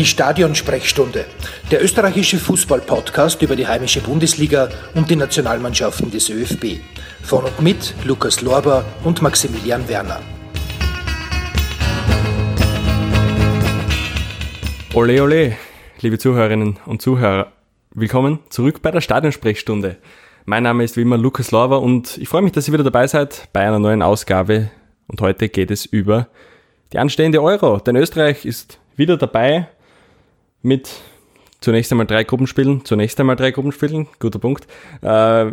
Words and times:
Die 0.00 0.06
Stadionsprechstunde, 0.06 1.26
der 1.70 1.84
österreichische 1.84 2.38
Fußball-Podcast 2.38 3.42
über 3.42 3.54
die 3.54 3.66
heimische 3.66 4.00
Bundesliga 4.00 4.70
und 4.94 5.10
die 5.10 5.16
Nationalmannschaften 5.16 6.10
des 6.10 6.30
ÖFB. 6.30 6.80
Von 7.22 7.44
und 7.44 7.60
mit 7.60 7.94
Lukas 8.04 8.40
Lorber 8.40 8.82
und 9.04 9.20
Maximilian 9.20 9.86
Werner. 9.90 10.22
Ole, 14.94 15.22
ole, 15.22 15.58
liebe 16.00 16.16
Zuhörerinnen 16.16 16.78
und 16.86 17.02
Zuhörer. 17.02 17.52
Willkommen 17.90 18.38
zurück 18.48 18.80
bei 18.80 18.90
der 18.92 19.02
Stadionsprechstunde. 19.02 19.98
Mein 20.46 20.62
Name 20.62 20.82
ist 20.82 20.96
wie 20.96 21.02
immer 21.02 21.18
Lukas 21.18 21.50
Lorber 21.50 21.82
und 21.82 22.16
ich 22.16 22.30
freue 22.30 22.40
mich, 22.40 22.52
dass 22.52 22.66
ihr 22.66 22.72
wieder 22.72 22.84
dabei 22.84 23.06
seid 23.06 23.50
bei 23.52 23.60
einer 23.60 23.78
neuen 23.78 24.00
Ausgabe. 24.00 24.70
Und 25.08 25.20
heute 25.20 25.50
geht 25.50 25.70
es 25.70 25.84
über 25.84 26.28
die 26.94 26.98
anstehende 26.98 27.42
Euro. 27.42 27.80
Denn 27.80 27.96
Österreich 27.96 28.46
ist 28.46 28.78
wieder 28.96 29.18
dabei 29.18 29.68
mit 30.62 30.90
zunächst 31.60 31.92
einmal 31.92 32.06
drei 32.06 32.24
Gruppenspielen. 32.24 32.84
Zunächst 32.84 33.18
einmal 33.20 33.36
drei 33.36 33.50
Gruppenspielen, 33.50 34.08
guter 34.18 34.38
Punkt. 34.38 34.66
Äh, 35.02 35.52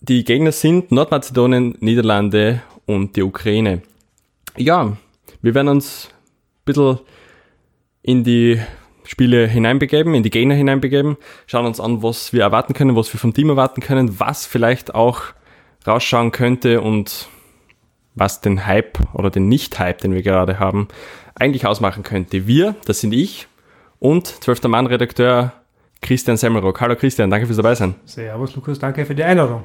die 0.00 0.24
Gegner 0.24 0.52
sind 0.52 0.92
Nordmazedonien, 0.92 1.76
Niederlande 1.80 2.62
und 2.84 3.16
die 3.16 3.22
Ukraine. 3.22 3.82
Ja, 4.56 4.96
wir 5.42 5.54
werden 5.54 5.68
uns 5.68 6.08
ein 6.12 6.64
bisschen 6.64 7.00
in 8.02 8.24
die 8.24 8.60
Spiele 9.04 9.46
hineinbegeben, 9.46 10.14
in 10.14 10.22
die 10.22 10.30
Gegner 10.30 10.54
hineinbegeben, 10.54 11.16
schauen 11.46 11.66
uns 11.66 11.80
an, 11.80 12.02
was 12.02 12.32
wir 12.32 12.42
erwarten 12.42 12.74
können, 12.74 12.96
was 12.96 13.12
wir 13.12 13.20
vom 13.20 13.34
Team 13.34 13.50
erwarten 13.50 13.80
können, 13.80 14.18
was 14.18 14.46
vielleicht 14.46 14.94
auch 14.94 15.22
rausschauen 15.86 16.32
könnte 16.32 16.80
und 16.80 17.28
was 18.14 18.40
den 18.40 18.66
Hype 18.66 18.98
oder 19.14 19.30
den 19.30 19.48
Nicht-Hype, 19.48 19.98
den 19.98 20.14
wir 20.14 20.22
gerade 20.22 20.58
haben, 20.58 20.88
eigentlich 21.34 21.66
ausmachen 21.66 22.02
könnte. 22.02 22.46
Wir, 22.46 22.74
das 22.86 23.00
sind 23.00 23.12
ich 23.12 23.46
und 23.98 24.26
12. 24.26 24.64
Mann-Redakteur 24.64 25.52
Christian 26.02 26.36
Semmelrock. 26.36 26.80
Hallo 26.80 26.96
Christian, 26.96 27.30
danke 27.30 27.46
fürs 27.46 27.56
dabei 27.56 27.74
sein. 27.74 27.94
Servus 28.04 28.54
Lukas, 28.54 28.78
danke 28.78 29.04
für 29.04 29.14
die 29.14 29.24
Einladung. 29.24 29.64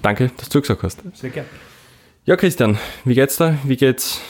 Danke, 0.00 0.30
dass 0.36 0.48
du 0.48 0.60
gesagt 0.60 0.82
hast. 0.82 1.02
Sehr 1.14 1.30
gerne. 1.30 1.48
Ja 2.24 2.36
Christian, 2.36 2.78
wie 3.04 3.14
geht's 3.14 3.36
da? 3.36 3.56
Wie 3.64 3.76
geht's 3.76 4.20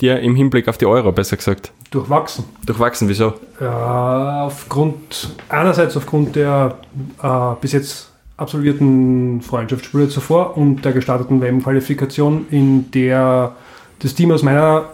dir 0.00 0.20
im 0.20 0.34
Hinblick 0.34 0.68
auf 0.68 0.78
die 0.78 0.86
Euro, 0.86 1.12
besser 1.12 1.36
gesagt? 1.36 1.72
Durchwachsen. 1.90 2.44
Durchwachsen, 2.66 3.08
wieso? 3.08 3.34
Ja, 3.60 4.44
aufgrund, 4.44 5.30
einerseits 5.48 5.96
aufgrund 5.96 6.36
der 6.36 6.78
äh, 7.22 7.54
bis 7.60 7.72
jetzt 7.72 8.12
absolvierten 8.36 9.40
Freundschaftsspiele 9.42 10.08
zuvor 10.08 10.56
und 10.56 10.84
der 10.84 10.92
gestarteten 10.92 11.40
WM-Qualifikation, 11.40 12.46
in 12.50 12.90
der 12.90 13.56
das 14.00 14.14
Team 14.14 14.30
aus 14.30 14.42
meiner 14.42 14.90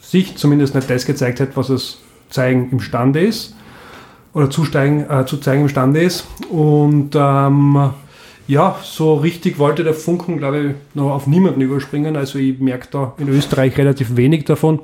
Sicht 0.00 0.38
zumindest 0.38 0.74
nicht 0.74 0.88
das 0.88 1.04
gezeigt 1.04 1.40
hat, 1.40 1.56
was 1.56 1.68
es 1.68 1.98
zeigen 2.30 2.70
imstande 2.70 3.20
ist 3.20 3.54
oder 4.34 4.50
zusteigen, 4.50 5.08
äh, 5.08 5.26
zu 5.26 5.38
zeigen 5.38 5.62
imstande 5.62 6.02
ist. 6.02 6.26
Und 6.50 7.14
ähm, 7.14 7.90
ja, 8.46 8.76
so 8.82 9.14
richtig 9.14 9.58
wollte 9.58 9.84
der 9.84 9.94
Funken, 9.94 10.38
glaube 10.38 10.58
ich, 10.58 10.74
noch 10.94 11.10
auf 11.10 11.26
niemanden 11.26 11.60
überspringen. 11.60 12.16
Also 12.16 12.38
ich 12.38 12.58
merke 12.58 12.88
da 12.90 13.14
in 13.18 13.28
Österreich 13.28 13.76
relativ 13.76 14.16
wenig 14.16 14.44
davon, 14.44 14.80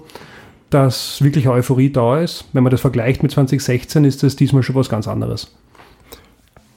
dass 0.71 1.23
wirklich 1.23 1.49
Euphorie 1.49 1.91
da 1.91 2.21
ist. 2.21 2.45
Wenn 2.53 2.63
man 2.63 2.71
das 2.71 2.81
vergleicht 2.81 3.23
mit 3.23 3.33
2016, 3.33 4.05
ist 4.05 4.23
das 4.23 4.37
diesmal 4.37 4.63
schon 4.63 4.75
was 4.75 4.89
ganz 4.89 5.09
anderes. 5.09 5.55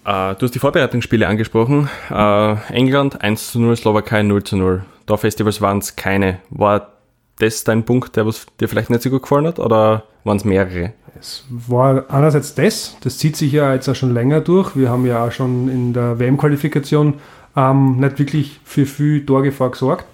Uh, 0.06 0.34
du 0.40 0.44
hast 0.44 0.56
die 0.56 0.60
Vorbereitungsspiele 0.60 1.28
angesprochen. 1.28 1.90
Uh, 2.10 2.56
England 2.70 3.22
1 3.22 3.52
zu 3.52 3.60
0, 3.60 3.76
Slowakei 3.76 4.24
0 4.24 4.44
zu 4.44 4.56
0. 4.56 4.86
Da 5.06 5.18
Festivals 5.18 5.60
waren 5.60 5.80
es 5.80 5.98
keine. 5.98 6.40
War 6.50 6.94
das 7.40 7.64
dein 7.64 7.84
Punkt, 7.84 8.16
der 8.16 8.26
was 8.26 8.46
dir 8.60 8.68
vielleicht 8.68 8.90
nicht 8.90 9.02
so 9.02 9.10
gut 9.10 9.24
gefallen 9.24 9.48
hat 9.48 9.60
oder 9.60 10.04
waren 10.24 10.38
es 10.38 10.46
mehrere? 10.46 10.94
Es 11.20 11.46
war 11.50 12.06
einerseits 12.10 12.56
das, 12.56 12.96
das 13.02 13.18
zieht 13.18 13.36
sich 13.36 13.52
ja 13.52 13.74
jetzt 13.74 13.90
auch 13.90 13.96
schon 13.96 14.14
länger 14.14 14.42
durch. 14.42 14.76
Wir 14.76 14.90
haben 14.90 15.06
ja 15.06 15.26
auch 15.26 15.32
schon 15.32 15.70
in 15.70 15.94
der 15.94 16.20
WM-Qualifikation 16.20 17.16
ähm, 17.56 17.98
nicht 17.98 18.20
wirklich 18.20 18.60
für 18.64 18.86
viel 18.86 19.26
Torgefahr 19.26 19.72
gesorgt. 19.72 20.06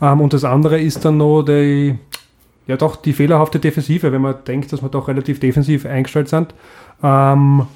Ähm, 0.00 0.20
und 0.20 0.32
das 0.32 0.44
andere 0.44 0.80
ist 0.80 1.04
dann 1.04 1.18
noch 1.18 1.42
die, 1.42 1.98
ja 2.66 2.76
doch 2.76 2.96
die 2.96 3.12
fehlerhafte 3.12 3.58
Defensive, 3.58 4.12
wenn 4.12 4.22
man 4.22 4.36
denkt, 4.46 4.72
dass 4.72 4.82
wir 4.82 4.88
doch 4.88 5.08
relativ 5.08 5.40
defensiv 5.40 5.84
eingestellt 5.84 6.28
sind. 6.28 6.54
Ähm, 7.02 7.66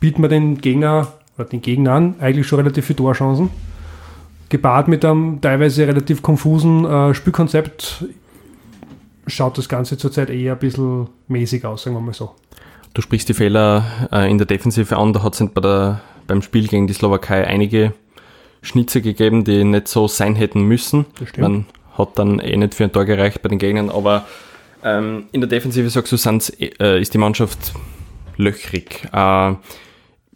bieten 0.00 0.22
wir 0.22 0.28
den 0.28 0.58
Gegner 0.58 1.08
oder 1.36 1.48
den 1.48 1.62
Gegnern 1.62 2.16
eigentlich 2.20 2.46
schon 2.46 2.58
relativ 2.58 2.86
viele 2.86 2.98
Torchancen. 2.98 3.50
Gepaart 4.48 4.88
mit 4.88 5.04
einem 5.04 5.40
teilweise 5.40 5.86
relativ 5.86 6.22
konfusen 6.22 6.84
äh, 6.84 7.14
Spielkonzept 7.14 8.06
schaut 9.28 9.58
das 9.58 9.68
Ganze 9.68 9.96
zurzeit 9.96 10.30
eher 10.30 10.54
ein 10.54 10.58
bisschen 10.58 11.08
mäßig 11.28 11.64
aus, 11.64 11.82
sagen 11.82 11.96
wir 11.96 12.00
mal 12.00 12.14
so. 12.14 12.34
Du 12.94 13.02
sprichst 13.02 13.28
die 13.28 13.34
Fehler 13.34 14.08
äh, 14.12 14.30
in 14.30 14.38
der 14.38 14.46
Defensive 14.46 14.96
an, 14.96 15.12
da 15.12 15.22
hat 15.22 15.38
es 15.38 15.48
bei 15.50 15.98
beim 16.26 16.42
Spiel 16.42 16.68
gegen 16.68 16.86
die 16.86 16.92
Slowakei 16.92 17.46
einige 17.46 17.92
Schnitze 18.62 19.00
gegeben, 19.00 19.44
die 19.44 19.64
nicht 19.64 19.88
so 19.88 20.08
sein 20.08 20.36
hätten 20.36 20.62
müssen. 20.62 21.06
Man 21.36 21.66
hat 21.96 22.18
dann 22.18 22.38
eh 22.38 22.56
nicht 22.56 22.74
für 22.74 22.84
ein 22.84 22.92
Tor 22.92 23.04
gereicht 23.04 23.42
bei 23.42 23.48
den 23.48 23.58
Gegnern, 23.58 23.90
aber 23.90 24.26
ähm, 24.84 25.26
in 25.32 25.40
der 25.40 25.48
Defensive 25.48 25.88
sagst 25.90 26.12
du, 26.12 26.64
äh, 26.80 27.00
ist 27.00 27.14
die 27.14 27.18
Mannschaft 27.18 27.72
löchrig. 28.36 29.08
Äh, 29.12 29.50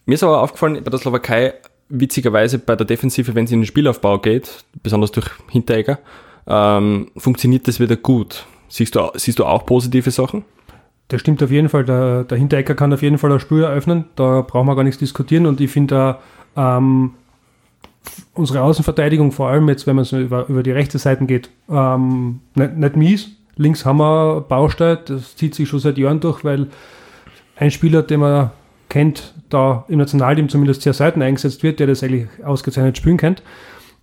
mir 0.05 0.15
ist 0.15 0.25
aber 0.25 0.41
aufgefallen 0.41 0.83
bei 0.83 0.91
der 0.91 0.99
Slowakei, 0.99 1.55
witzigerweise 1.89 2.59
bei 2.59 2.75
der 2.75 2.87
Defensive, 2.87 3.35
wenn 3.35 3.45
es 3.45 3.53
in 3.53 3.61
den 3.61 3.67
Spielaufbau 3.67 4.19
geht, 4.19 4.65
besonders 4.83 5.13
durch 5.13 5.27
Hinteregger, 5.51 5.99
ähm, 6.47 7.11
funktioniert 7.17 7.69
das 7.69 7.79
wieder 7.79 7.97
gut. 7.97 8.47
Siehst 8.73 8.95
du, 8.95 9.11
siehst 9.17 9.39
du 9.39 9.45
auch 9.45 9.67
positive 9.67 10.11
Sachen? 10.11 10.47
Das 11.09 11.21
stimmt 11.21 11.43
auf 11.43 11.51
jeden 11.51 11.69
Fall. 11.69 11.85
Der, 11.85 12.25
der 12.25 12.39
Hinteregger 12.39 12.75
kann 12.75 12.91
auf 12.95 13.03
jeden 13.03 13.19
Fall 13.19 13.29
das 13.29 13.43
Spiel 13.43 13.63
eröffnen. 13.63 14.07
Da 14.17 14.41
brauchen 14.41 14.67
wir 14.67 14.75
gar 14.75 14.83
nichts 14.83 14.99
diskutieren. 14.99 15.45
Und 15.45 15.61
ich 15.61 15.71
finde 15.71 15.95
da 15.95 16.81
ähm, 16.81 17.11
unsere 18.33 18.63
Außenverteidigung, 18.63 19.31
vor 19.31 19.49
allem 19.51 19.69
jetzt, 19.69 19.87
wenn 19.87 19.97
man 19.97 20.07
so 20.07 20.19
über, 20.19 20.49
über 20.49 20.63
die 20.63 20.71
rechte 20.71 20.99
Seite 20.99 21.27
geht, 21.27 21.51
ähm, 21.69 22.41
nicht, 22.55 22.75
nicht 22.79 22.97
mies. 22.97 23.29
Links 23.57 23.85
haben 23.85 23.99
wir 23.99 24.41
Baustelle, 24.41 25.03
das 25.05 25.37
zieht 25.37 25.55
sich 25.55 25.69
schon 25.69 25.81
seit 25.81 25.99
Jahren 25.99 26.21
durch, 26.21 26.43
weil 26.43 26.69
ein 27.57 27.71
Spieler, 27.71 28.03
den 28.03 28.21
man 28.21 28.53
kennt, 28.89 29.35
da 29.51 29.85
im 29.89 29.99
Nationalteam 29.99 30.49
zumindest 30.49 30.81
sehr 30.81 30.95
selten 30.95 31.21
eingesetzt 31.21 31.63
wird, 31.63 31.79
der 31.79 31.89
das 31.89 32.03
eigentlich 32.03 32.27
ausgezeichnet 32.43 32.97
spielen 32.97 33.19
kennt. 33.19 33.43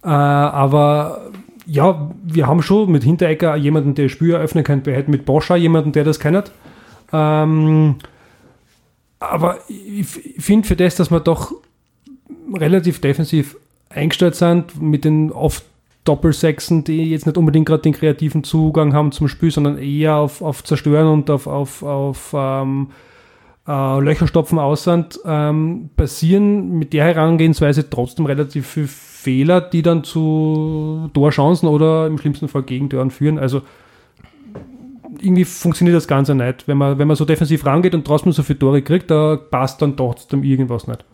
Äh, 0.04 0.10
aber 0.10 1.32
ja, 1.70 2.12
wir 2.24 2.48
haben 2.48 2.62
schon 2.62 2.92
mit 2.92 3.04
Hinteregger 3.04 3.56
jemanden, 3.56 3.94
der 3.94 4.10
Spiel 4.10 4.32
eröffnen 4.32 4.64
könnte. 4.64 4.88
Wir 4.88 4.98
hätten 4.98 5.12
mit 5.12 5.26
Boscha 5.26 5.56
jemanden, 5.56 5.92
der 5.92 6.04
das 6.04 6.20
kennt. 6.20 6.52
Ähm, 7.14 7.96
aber 9.20 9.60
ich 9.68 10.08
finde 10.08 10.68
für 10.68 10.76
das, 10.76 10.96
dass 10.96 11.12
wir 11.12 11.20
doch 11.20 11.54
relativ 12.54 13.02
defensiv 13.02 13.56
eingestellt 13.90 14.36
sind, 14.36 14.82
mit 14.82 15.06
den 15.06 15.32
oft 15.32 15.64
Doppelsechsen, 16.06 16.84
die 16.84 17.12
jetzt 17.12 17.28
nicht 17.28 17.38
unbedingt 17.38 17.68
gerade 17.68 17.84
den 17.84 17.94
kreativen 17.94 18.44
Zugang 18.44 18.94
haben 18.94 19.12
zum 19.12 19.28
Spiel, 19.28 19.52
sondern 19.52 19.78
eher 19.78 20.16
auf, 20.16 20.42
auf 20.42 20.64
Zerstören 20.64 21.08
und 21.08 21.30
auf, 21.30 21.46
auf, 21.46 21.84
auf 21.84 22.32
ähm, 22.34 22.88
äh, 23.70 24.00
Löcherstopfen 24.00 24.58
aussand, 24.58 25.20
ähm, 25.26 25.92
passieren 25.96 26.80
mit 26.80 26.92
der 26.92 27.06
Herangehensweise 27.06 27.88
trotzdem 27.88 28.26
relativ 28.26 28.68
viele 28.68 28.88
Fehler, 28.88 29.62
die 29.62 29.84
dann 29.84 30.04
zu 30.04 31.12
Torchancen 31.14 31.70
oder 31.70 32.08
im 32.08 32.18
schlimmsten 32.18 32.48
Fall 32.48 32.64
Gegentoren 32.64 33.12
führen. 33.12 33.38
Also 33.38 33.62
irgendwie 35.22 35.46
funktioniert 35.46 35.96
das 35.96 36.08
Ganze 36.08 36.34
nicht. 36.34 36.68
Wenn 36.68 36.78
man, 36.78 36.98
wenn 36.98 37.08
man 37.08 37.16
so 37.16 37.26
defensiv 37.26 37.64
rangeht 37.66 37.94
und 37.94 38.06
trotzdem 38.06 38.32
so 38.32 38.42
viele 38.42 38.58
Tore 38.58 38.82
kriegt, 38.82 39.12
da 39.12 39.36
passt 39.36 39.82
dann 39.84 39.96
trotzdem 39.96 40.44
irgendwas 40.44 40.88
nicht. 40.88 41.06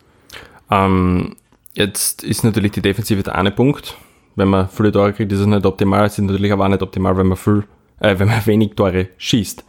Ähm, 0.71 1.35
jetzt 1.73 2.23
ist 2.23 2.45
natürlich 2.45 2.71
die 2.71 2.81
Defensive 2.81 3.21
der 3.23 3.35
eine 3.35 3.51
Punkt. 3.51 3.97
Wenn 4.35 4.47
man 4.47 4.69
viele 4.69 4.93
Tore 4.93 5.11
kriegt, 5.11 5.31
ist 5.31 5.39
es 5.39 5.45
nicht 5.45 5.65
optimal. 5.65 6.05
Es 6.05 6.17
ist 6.17 6.23
natürlich 6.23 6.53
aber 6.53 6.65
auch 6.65 6.69
nicht 6.69 6.81
optimal, 6.81 7.17
wenn 7.17 7.27
man, 7.27 7.37
viel, 7.37 7.63
äh, 7.99 8.17
wenn 8.17 8.29
man 8.29 8.45
wenig 8.45 8.75
Tore 8.75 9.09
schießt 9.17 9.65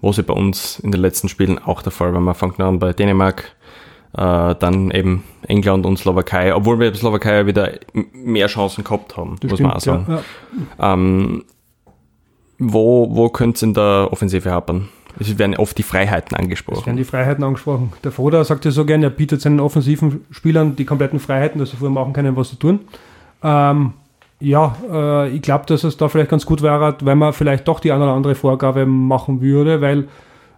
was 0.00 0.16
ja 0.16 0.22
bei 0.22 0.34
uns 0.34 0.78
in 0.80 0.92
den 0.92 1.00
letzten 1.00 1.28
Spielen 1.28 1.58
auch 1.58 1.82
der 1.82 1.92
Fall 1.92 2.12
war. 2.12 2.20
Man 2.20 2.34
fängt 2.34 2.60
an 2.60 2.78
bei 2.78 2.92
Dänemark, 2.92 3.56
äh, 4.16 4.54
dann 4.54 4.90
eben 4.90 5.24
England 5.46 5.86
und 5.86 5.98
Slowakei, 5.98 6.54
obwohl 6.54 6.78
wir 6.78 6.90
bei 6.90 6.96
Slowakei 6.96 7.46
wieder 7.46 7.72
mehr 8.12 8.46
Chancen 8.46 8.84
gehabt 8.84 9.16
haben, 9.16 9.36
das 9.40 9.50
muss 9.50 9.58
stimmt, 9.58 9.68
man 9.68 9.76
auch 9.76 9.80
sagen. 9.80 10.04
Ja, 10.08 10.22
ja. 10.78 10.94
Ähm, 10.94 11.44
wo 12.58 13.08
wo 13.14 13.28
könnte 13.28 13.56
es 13.56 13.62
in 13.62 13.74
der 13.74 14.08
Offensive 14.10 14.50
hapern? 14.50 14.88
Es 15.18 15.38
werden 15.38 15.56
oft 15.56 15.78
die 15.78 15.82
Freiheiten 15.82 16.36
angesprochen. 16.36 16.80
Es 16.80 16.86
werden 16.86 16.96
die 16.98 17.04
Freiheiten 17.04 17.42
angesprochen. 17.42 17.92
Der 18.04 18.12
Foda 18.12 18.44
sagt 18.44 18.66
ja 18.66 18.70
so 18.70 18.84
gerne, 18.84 19.06
er 19.06 19.10
bietet 19.10 19.40
seinen 19.40 19.60
offensiven 19.60 20.26
Spielern 20.30 20.76
die 20.76 20.84
kompletten 20.84 21.20
Freiheiten, 21.20 21.58
dass 21.58 21.70
sie 21.70 21.76
vorher 21.76 21.94
machen 21.94 22.12
können, 22.12 22.36
was 22.36 22.50
sie 22.50 22.56
tun. 22.56 22.80
Ähm, 23.42 23.94
ja, 24.40 24.76
äh, 24.90 25.30
ich 25.30 25.42
glaube, 25.42 25.64
dass 25.66 25.84
es 25.84 25.96
da 25.96 26.08
vielleicht 26.08 26.30
ganz 26.30 26.46
gut 26.46 26.62
wäre, 26.62 26.96
wenn 27.00 27.18
man 27.18 27.32
vielleicht 27.32 27.66
doch 27.68 27.80
die 27.80 27.92
eine 27.92 28.04
oder 28.04 28.12
andere 28.12 28.34
Vorgabe 28.34 28.86
machen 28.86 29.40
würde, 29.40 29.80
weil 29.80 30.08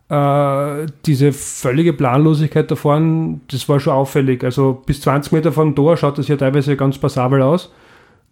äh, 0.08 0.86
diese 1.06 1.32
völlige 1.32 1.92
Planlosigkeit 1.92 2.70
da 2.70 2.76
vorne, 2.76 3.40
das 3.50 3.68
war 3.68 3.78
schon 3.78 3.92
auffällig. 3.92 4.42
Also 4.42 4.82
bis 4.84 5.00
20 5.02 5.32
Meter 5.32 5.52
vom 5.52 5.74
Tor 5.74 5.96
schaut 5.96 6.18
das 6.18 6.28
ja 6.28 6.36
teilweise 6.36 6.76
ganz 6.76 6.98
passabel 6.98 7.42
aus. 7.42 7.72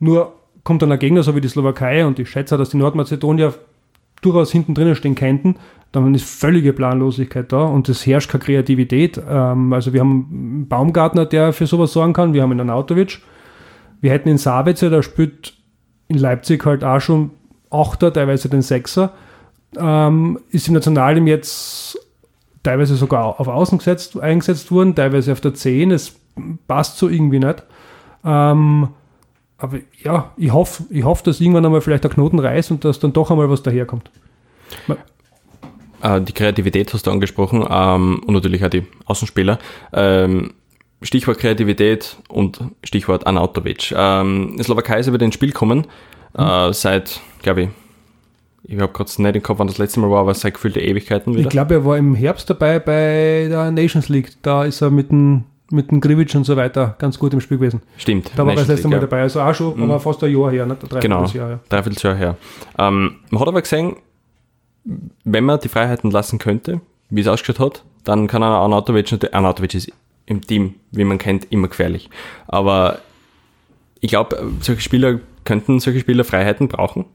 Nur 0.00 0.32
kommt 0.64 0.82
dann 0.82 0.93
ein 0.93 0.98
Gegner, 0.98 1.22
so 1.22 1.37
wie 1.37 1.40
die 1.40 1.48
Slowakei, 1.48 2.04
und 2.04 2.19
ich 2.19 2.28
schätze, 2.28 2.56
dass 2.56 2.70
die 2.70 2.76
Nordmazedonier 2.76 3.54
durchaus 4.22 4.50
hinten 4.50 4.75
drinnen 4.75 4.96
stehen 4.96 5.14
könnten, 5.14 5.56
dann 5.93 6.14
ist 6.14 6.28
völlige 6.28 6.72
Planlosigkeit 6.72 7.52
da 7.52 7.64
und 7.64 7.88
es 7.88 8.06
herrscht 8.06 8.31
keine 8.31 8.44
Kreativität. 8.44 9.20
Ähm, 9.28 9.72
also 9.72 9.93
wir 9.93 10.00
haben 10.00 10.28
einen 10.31 10.69
Baumgartner, 10.69 11.26
der 11.26 11.52
für 11.52 11.66
sowas 11.66 11.93
sorgen 11.93 12.12
kann, 12.12 12.32
wir 12.32 12.43
haben 12.43 12.52
einen 12.52 12.70
Autovic, 12.70 13.20
wir 14.00 14.10
hätten 14.10 14.28
in 14.28 14.38
Sabitzer, 14.38 14.90
der 14.90 15.02
spielt 15.02 15.54
in 16.08 16.19
Leipzig 16.19 16.64
halt 16.64 16.84
auch 16.84 17.00
schon 17.00 17.31
Achter, 17.70 18.12
teilweise 18.12 18.48
den 18.48 18.62
Sechser, 18.62 19.12
ähm, 19.76 20.38
ist 20.50 20.69
im 20.69 20.75
Nationalteam 20.75 21.26
jetzt 21.26 21.98
teilweise 22.62 22.96
sogar 22.96 23.40
auf 23.40 23.48
Außen 23.48 23.78
gesetzt, 23.78 24.19
eingesetzt 24.19 24.70
worden, 24.70 24.94
teilweise 24.94 25.32
auf 25.32 25.40
der 25.40 25.54
10, 25.54 25.90
es 25.90 26.14
passt 26.66 26.98
so 26.98 27.08
irgendwie 27.08 27.38
nicht. 27.38 27.62
Ähm, 28.25 28.88
aber 29.58 29.78
ja, 30.02 30.32
ich 30.37 30.52
hoffe, 30.52 30.84
ich 30.90 31.04
hoff, 31.04 31.22
dass 31.22 31.40
irgendwann 31.40 31.64
einmal 31.64 31.81
vielleicht 31.81 32.04
der 32.04 32.10
Knoten 32.10 32.38
reißt 32.38 32.70
und 32.70 32.84
dass 32.84 32.98
dann 32.98 33.12
doch 33.12 33.31
einmal 33.31 33.48
was 33.48 33.62
daherkommt. 33.62 34.10
Äh, 36.02 36.20
die 36.20 36.32
Kreativität 36.32 36.93
hast 36.93 37.06
du 37.06 37.10
angesprochen 37.10 37.64
ähm, 37.69 38.20
und 38.26 38.34
natürlich 38.34 38.64
auch 38.64 38.69
die 38.69 38.87
Außenspieler. 39.06 39.58
Ähm, 39.93 40.52
Stichwort 41.06 41.38
Kreativität 41.38 42.17
und 42.29 42.61
Stichwort 42.82 43.26
Anautovic. 43.26 43.93
Ähm, 43.97 44.58
Slowakei 44.62 44.99
ist 45.00 45.06
über 45.06 45.19
den 45.19 45.32
Spiel 45.32 45.53
kommen, 45.53 45.87
mhm. 46.37 46.44
äh, 46.44 46.73
seit, 46.73 47.20
glaube 47.43 47.62
ich, 47.62 47.69
ich 48.64 48.81
habe 48.81 48.93
gerade 48.93 49.23
nicht 49.23 49.37
im 49.37 49.43
Kopf, 49.43 49.61
wann 49.61 49.69
das 49.69 49.79
letzte 49.79 50.00
Mal 50.00 50.11
war, 50.11 50.20
aber 50.20 50.35
seit 50.35 50.55
gefühlte 50.55 50.81
Ewigkeiten 50.81 51.35
wieder. 51.35 51.44
Ich 51.44 51.49
glaube, 51.49 51.75
er 51.75 51.85
war 51.85 51.97
im 51.97 52.17
Herbst 52.17 52.50
dabei 52.50 52.81
bei 52.81 53.47
der 53.49 53.70
Nations 53.70 54.08
League. 54.08 54.32
Da 54.43 54.64
ist 54.64 54.81
er 54.81 54.91
mit 54.91 55.11
dem 55.11 55.44
mit 55.70 55.91
dem 55.91 56.00
Grivic 56.00 56.32
und 56.37 56.44
so 56.44 56.56
weiter 56.56 56.94
ganz 56.99 57.19
gut 57.19 57.32
im 57.32 57.41
Spiel 57.41 57.58
gewesen. 57.58 57.82
Stimmt. 57.97 58.31
Da 58.37 58.44
war 58.44 58.53
er 58.53 58.56
das 58.56 58.69
letzte 58.69 58.87
Mal 58.87 58.97
ja. 58.97 59.00
dabei. 59.00 59.23
Also 59.23 59.41
auch 59.41 59.55
schon, 59.55 59.76
mhm. 59.76 59.85
aber 59.85 59.99
fast 59.99 60.23
ein 60.23 60.32
Jahr 60.32 60.50
her, 60.50 60.64
nicht? 60.64 60.79
Drei 60.88 61.00
genau, 61.00 61.25
Jahr, 61.26 61.50
ja. 61.50 61.61
dreiviertel 61.69 62.06
Jahr 62.06 62.14
her. 62.17 62.37
Ähm, 62.79 63.17
man 63.31 63.41
hat 63.41 63.49
aber 63.49 63.62
gesehen, 63.62 63.97
wenn 65.25 65.44
man 65.44 65.58
die 65.58 65.69
Freiheiten 65.69 66.11
lassen 66.11 66.38
könnte, 66.38 66.81
wie 67.11 67.20
es 67.20 67.26
ausgeschaut 67.26 67.58
hat, 67.58 67.85
dann 68.05 68.29
kann 68.29 68.44
einer 68.44 68.55
Arnautovic, 68.55 69.35
Arnautovic 69.35 69.75
ist 69.75 69.93
im 70.26 70.43
Team, 70.43 70.75
wie 70.90 71.05
man 71.05 71.19
kennt, 71.19 71.50
immer 71.50 71.69
gefährlich. 71.69 72.11
Aber 72.46 72.99
ich 74.00 74.11
glaube, 74.11 74.52
solche 74.61 74.82
Spieler 74.82 75.20
könnten 75.44 75.81
solche 75.81 76.00
Spieler 76.00 76.25
Freiheiten 76.25 76.69
brauchen. 76.69 77.06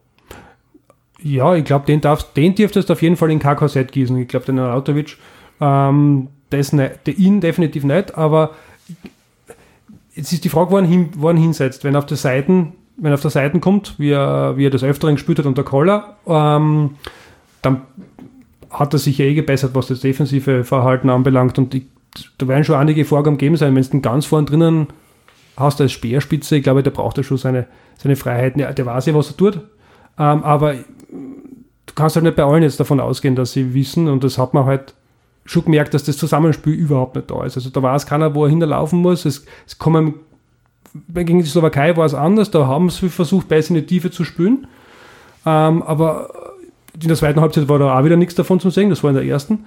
Ja, 1.22 1.54
ich 1.56 1.66
glaube, 1.66 1.86
den, 1.86 2.02
darfst, 2.02 2.36
den 2.36 2.56
dürftest 2.56 2.90
du 2.90 2.94
auf 2.94 3.02
jeden 3.02 3.18
Fall 3.18 3.30
in 3.30 3.40
KKZ 3.40 3.92
gießen. 3.92 4.18
Ich 4.18 4.28
glaube, 4.28 4.48
den 4.48 4.58
Arnautovic, 4.58 5.18
ähm, 5.60 6.30
das 6.50 6.74
nicht, 6.74 7.08
ihn 7.08 7.42
definitiv 7.42 7.84
nicht, 7.84 8.18
aber 8.18 8.52
jetzt 10.16 10.34
ist 10.34 10.44
die 10.44 10.50
Frage, 10.50 10.72
wo 10.72 10.78
er, 10.78 10.86
hin, 10.86 11.12
er 11.22 11.34
hinsetzt. 11.36 11.84
Wenn 11.84 11.96
auf 11.96 12.06
der 12.06 12.18
Seiten, 12.18 12.74
wenn 12.98 13.12
er 13.12 13.16
auf 13.16 13.22
der 13.22 13.32
Seiten 13.32 13.62
kommt, 13.62 13.96
wie 14.00 14.12
er, 14.12 14.58
wie 14.58 14.66
er 14.66 14.72
das 14.72 14.84
Öfteren 14.84 15.16
gespielt 15.16 15.40
hat 15.40 15.46
unter 15.46 15.64
Koller, 15.64 16.18
ähm, 16.26 16.96
dann 17.62 17.82
hat 18.70 18.94
er 18.94 19.00
sich 19.00 19.18
ja 19.18 19.26
eh 19.26 19.34
gebessert, 19.34 19.76
was 19.76 19.88
das 19.88 20.00
defensive 20.00 20.64
Verhalten 20.64 21.10
anbelangt. 21.10 21.58
Und 21.58 21.76
ich, 21.76 21.84
da 22.38 22.48
werden 22.48 22.64
schon 22.64 22.76
einige 22.76 23.06
Vorgaben 23.06 23.38
geben 23.38 23.56
sein. 23.58 23.76
Wenn 23.76 23.84
du 23.84 23.90
den 23.90 24.02
ganz 24.02 24.26
vorn 24.26 24.46
drinnen 24.46 24.88
hast 25.58 25.80
als 25.82 25.92
Speerspitze, 25.92 26.58
ich 26.58 26.64
glaube, 26.64 26.84
der 26.84 26.92
braucht 26.92 27.18
ja 27.18 27.24
schon 27.24 27.38
seine, 27.38 27.68
seine 27.98 28.16
Freiheiten. 28.16 28.60
Ja, 28.60 28.72
der 28.74 28.86
weiß 28.86 29.06
ja, 29.06 29.14
was 29.14 29.32
er 29.32 29.38
tut. 29.38 29.56
Ähm, 30.18 30.44
aber 30.44 30.74
du 30.74 31.94
kannst 31.96 32.16
halt 32.16 32.26
nicht 32.26 32.36
bei 32.36 32.44
allen 32.44 32.64
jetzt 32.64 32.80
davon 32.80 33.00
ausgehen, 33.00 33.36
dass 33.36 33.54
sie 33.54 33.74
wissen, 33.74 34.08
und 34.08 34.24
das 34.24 34.38
hat 34.38 34.54
man 34.54 34.66
halt 34.66 34.94
schon 35.46 35.66
gemerkt, 35.66 35.94
dass 35.94 36.04
das 36.04 36.18
Zusammenspiel 36.18 36.74
überhaupt 36.74 37.16
nicht 37.16 37.32
da 37.32 37.44
ist. 37.44 37.58
Also 37.58 37.70
da 37.70 37.82
weiß 37.82 38.06
keiner, 38.06 38.36
wo 38.36 38.46
er 38.46 38.50
hinterlaufen 38.50 39.00
muss. 39.00 39.26
Es, 39.26 39.46
es 39.66 39.78
kommen, 39.78 40.16
gegen 41.10 41.40
die 41.40 41.46
Slowakei 41.46 41.96
war 41.98 42.06
es 42.06 42.14
anders, 42.14 42.52
da 42.52 42.68
haben 42.68 42.90
sie 42.90 43.10
versucht, 43.10 43.48
besser 43.48 43.70
in 43.70 43.76
die 43.76 43.86
Tiefe 43.86 44.12
zu 44.12 44.24
spielen. 44.24 44.68
Ähm, 45.46 45.82
aber 45.82 46.30
in 47.02 47.08
der 47.08 47.18
zweiten 47.18 47.42
Halbzeit 47.42 47.68
war 47.70 47.80
da 47.80 47.98
auch 47.98 48.06
wieder 48.06 48.18
nichts 48.18 48.36
davon 48.36 48.60
zu 48.60 48.70
sehen, 48.70 48.90
das 48.90 49.04
war 49.04 49.10
in 49.10 49.16
der 49.16 49.26
ersten. 49.26 49.66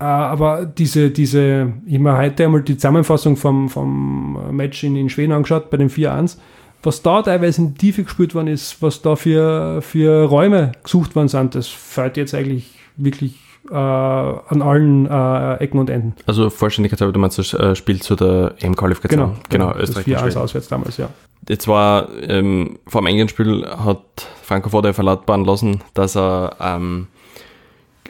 Äh, 0.00 0.04
aber 0.04 0.64
diese, 0.66 1.10
diese, 1.10 1.72
ich 1.86 1.94
habe 1.94 2.04
mir 2.04 2.16
heute 2.18 2.44
einmal 2.44 2.62
die 2.62 2.76
Zusammenfassung 2.76 3.36
vom, 3.36 3.68
vom 3.68 4.54
Match 4.56 4.84
in, 4.84 4.96
in 4.96 5.08
Schweden 5.08 5.32
angeschaut, 5.32 5.70
bei 5.70 5.76
dem 5.76 5.88
4-1. 5.88 6.38
Was 6.82 7.02
da 7.02 7.22
teilweise 7.22 7.62
in 7.62 7.74
die 7.74 7.78
Tiefe 7.78 8.04
gespielt 8.04 8.34
worden 8.34 8.46
ist, 8.46 8.80
was 8.80 9.02
da 9.02 9.16
für, 9.16 9.82
für 9.82 10.24
Räume 10.24 10.72
gesucht 10.84 11.16
worden 11.16 11.26
sind, 11.26 11.56
das 11.56 11.66
fällt 11.66 12.16
jetzt 12.16 12.34
eigentlich 12.34 12.70
wirklich 12.96 13.34
äh, 13.70 13.74
an 13.74 14.62
allen 14.62 15.06
äh, 15.06 15.54
Ecken 15.56 15.80
und 15.80 15.90
Enden. 15.90 16.14
Also 16.26 16.50
Vollständigkeit, 16.50 17.00
du 17.00 17.18
meinst 17.18 17.38
das 17.38 17.52
äh, 17.52 17.74
Spiel 17.74 18.00
zu 18.00 18.14
der 18.14 18.54
EM-Qualifikation? 18.60 19.18
Genau, 19.18 19.38
genau, 19.48 19.66
genau 19.72 19.82
Österreich. 19.82 20.06
Das 20.06 20.32
4 20.32 20.40
auswärts 20.42 20.68
damals, 20.68 20.96
ja. 20.96 21.08
Jetzt 21.48 21.66
war 21.66 22.08
ähm, 22.22 22.78
vor 22.86 23.00
dem 23.00 23.06
England-Spiel 23.06 23.66
hat 23.66 24.02
Franco 24.42 24.68
Foda 24.68 24.92
verlautbaren 24.92 25.44
lassen, 25.44 25.82
dass 25.94 26.16
er 26.16 26.56
ähm, 26.60 27.08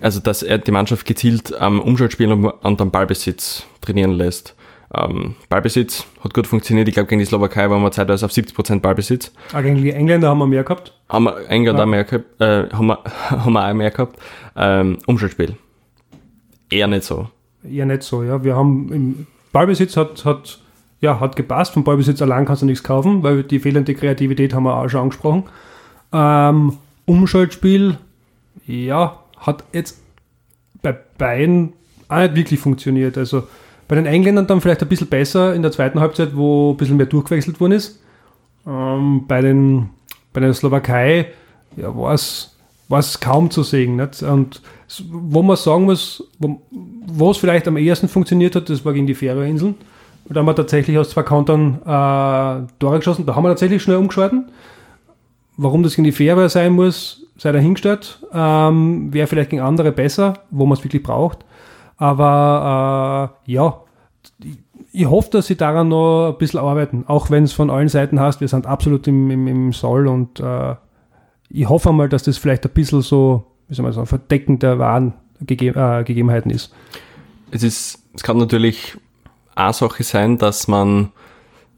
also 0.00 0.20
dass 0.20 0.42
er 0.42 0.58
die 0.58 0.70
Mannschaft 0.70 1.06
gezielt 1.06 1.58
am 1.60 1.80
Umschaltspiel 1.80 2.32
und 2.32 2.80
am 2.80 2.90
Ballbesitz 2.90 3.64
trainieren 3.80 4.12
lässt. 4.12 4.54
Ähm, 4.94 5.34
Ballbesitz 5.48 6.06
hat 6.24 6.32
gut 6.32 6.46
funktioniert. 6.46 6.88
Ich 6.88 6.94
glaube, 6.94 7.08
gegen 7.08 7.18
die 7.18 7.26
Slowakei 7.26 7.68
waren 7.68 7.82
wir 7.82 7.90
zeitweise 7.90 8.24
auf 8.24 8.32
70% 8.32 8.80
Ballbesitz. 8.80 9.32
Ah, 9.52 9.60
gegen 9.60 9.76
die 9.76 9.90
Engländer 9.90 10.28
haben 10.28 10.38
wir 10.38 10.46
mehr 10.46 10.64
gehabt? 10.64 10.94
Haben 11.08 11.24
wir 11.24 11.48
England 11.48 11.78
ja. 11.78 11.84
auch 11.84 11.88
mehr 11.88 12.04
gehabt, 12.04 12.40
äh, 12.40 12.68
haben, 12.70 12.86
wir, 12.86 12.98
haben 13.30 13.52
wir 13.52 13.68
auch 13.68 13.74
mehr 13.74 13.90
gehabt. 13.90 14.18
Ähm, 14.56 14.98
Umschaltspiel. 15.06 15.56
Eher 16.70 16.86
nicht 16.86 17.04
so. 17.04 17.28
Eher 17.62 17.86
nicht 17.86 18.02
so, 18.02 18.22
ja. 18.22 18.42
Wir 18.42 18.56
haben 18.56 18.92
im 18.92 19.26
Ballbesitz 19.52 19.96
hat, 19.96 20.24
hat, 20.24 20.58
ja, 21.00 21.20
hat 21.20 21.36
gepasst. 21.36 21.74
Vom 21.74 21.84
Ballbesitz 21.84 22.22
allein 22.22 22.46
kannst 22.46 22.62
du 22.62 22.66
nichts 22.66 22.82
kaufen, 22.82 23.22
weil 23.22 23.42
die 23.42 23.58
fehlende 23.58 23.94
Kreativität 23.94 24.54
haben 24.54 24.64
wir 24.64 24.74
auch 24.74 24.88
schon 24.88 25.02
angesprochen. 25.02 25.44
Ähm, 26.12 26.78
Umschaltspiel, 27.04 27.98
ja, 28.66 29.18
hat 29.40 29.64
jetzt 29.72 29.98
bei 30.82 30.96
beiden 31.18 31.72
auch 32.08 32.20
nicht 32.20 32.34
wirklich 32.34 32.60
funktioniert. 32.60 33.18
Also 33.18 33.44
bei 33.86 33.96
den 33.96 34.06
Engländern 34.06 34.46
dann 34.46 34.60
vielleicht 34.60 34.82
ein 34.82 34.88
bisschen 34.88 35.08
besser 35.08 35.54
in 35.54 35.62
der 35.62 35.72
zweiten 35.72 36.00
Halbzeit, 36.00 36.36
wo 36.36 36.72
ein 36.72 36.76
bisschen 36.76 36.96
mehr 36.96 37.06
durchgewechselt 37.06 37.60
worden 37.60 37.72
ist. 37.72 38.00
Ähm, 38.66 39.24
bei, 39.26 39.40
den, 39.40 39.90
bei 40.32 40.40
der 40.40 40.52
Slowakei 40.52 41.28
ja, 41.76 41.94
war 41.96 42.12
es 42.14 43.20
kaum 43.20 43.50
zu 43.50 43.62
sehen. 43.62 43.96
Nicht? 43.96 44.22
Und 44.22 44.62
wo 45.10 45.42
man 45.42 45.56
sagen 45.56 45.84
muss, 45.84 46.24
wo, 46.38 47.30
es 47.30 47.38
vielleicht 47.38 47.68
am 47.68 47.76
ehesten 47.76 48.08
funktioniert 48.08 48.56
hat, 48.56 48.68
das 48.68 48.84
war 48.84 48.92
gegen 48.92 49.06
die 49.06 49.14
Färöerinseln. 49.14 49.74
Da 50.28 50.40
haben 50.40 50.46
wir 50.46 50.54
tatsächlich 50.54 50.98
aus 50.98 51.10
zwei 51.10 51.22
Countern 51.22 51.78
äh, 51.82 52.68
Tore 52.78 52.98
geschossen. 52.98 53.24
Da 53.24 53.34
haben 53.34 53.44
wir 53.44 53.48
tatsächlich 53.48 53.82
schnell 53.82 53.96
umgeschalten. 53.96 54.50
Warum 55.56 55.82
das 55.82 55.96
gegen 55.96 56.04
die 56.04 56.12
Färöer 56.12 56.50
sein 56.50 56.72
muss, 56.72 57.26
sei 57.38 57.52
dahingestellt. 57.52 58.20
Ähm, 58.32 59.12
Wäre 59.12 59.26
vielleicht 59.26 59.50
gegen 59.50 59.62
andere 59.62 59.92
besser, 59.92 60.34
wo 60.50 60.66
man 60.66 60.76
es 60.76 60.84
wirklich 60.84 61.02
braucht. 61.02 61.38
Aber 61.96 63.34
äh, 63.46 63.52
ja, 63.52 63.80
ich 64.92 65.06
hoffe, 65.06 65.30
dass 65.30 65.46
sie 65.46 65.56
daran 65.56 65.88
noch 65.88 66.32
ein 66.32 66.38
bisschen 66.38 66.60
arbeiten, 66.60 67.04
auch 67.06 67.30
wenn 67.30 67.44
es 67.44 67.52
von 67.52 67.70
allen 67.70 67.88
Seiten 67.88 68.20
heißt, 68.20 68.40
wir 68.40 68.48
sind 68.48 68.66
absolut 68.66 69.06
im, 69.06 69.30
im, 69.30 69.46
im 69.46 69.72
Soll 69.72 70.06
und 70.06 70.40
äh, 70.40 70.74
ich 71.50 71.68
hoffe 71.68 71.92
mal, 71.92 72.08
dass 72.08 72.24
das 72.24 72.38
vielleicht 72.38 72.64
ein 72.66 72.72
bisschen 72.72 73.00
so, 73.00 73.44
wie 73.68 73.74
soll 73.74 73.84
man 73.84 73.92
sagen, 73.92 74.06
Verdecken 74.06 74.58
der 74.58 74.78
wahren 74.78 75.14
Gege 75.40 75.68
äh, 75.68 76.04
Gegebenheiten 76.04 76.50
ist. 76.50 76.72
Es 77.50 77.62
ist, 77.62 78.02
es 78.14 78.22
kann 78.22 78.38
natürlich 78.38 78.96
eine 79.54 79.72
Sache 79.72 80.02
sein, 80.02 80.38
dass 80.38 80.68
man 80.68 81.10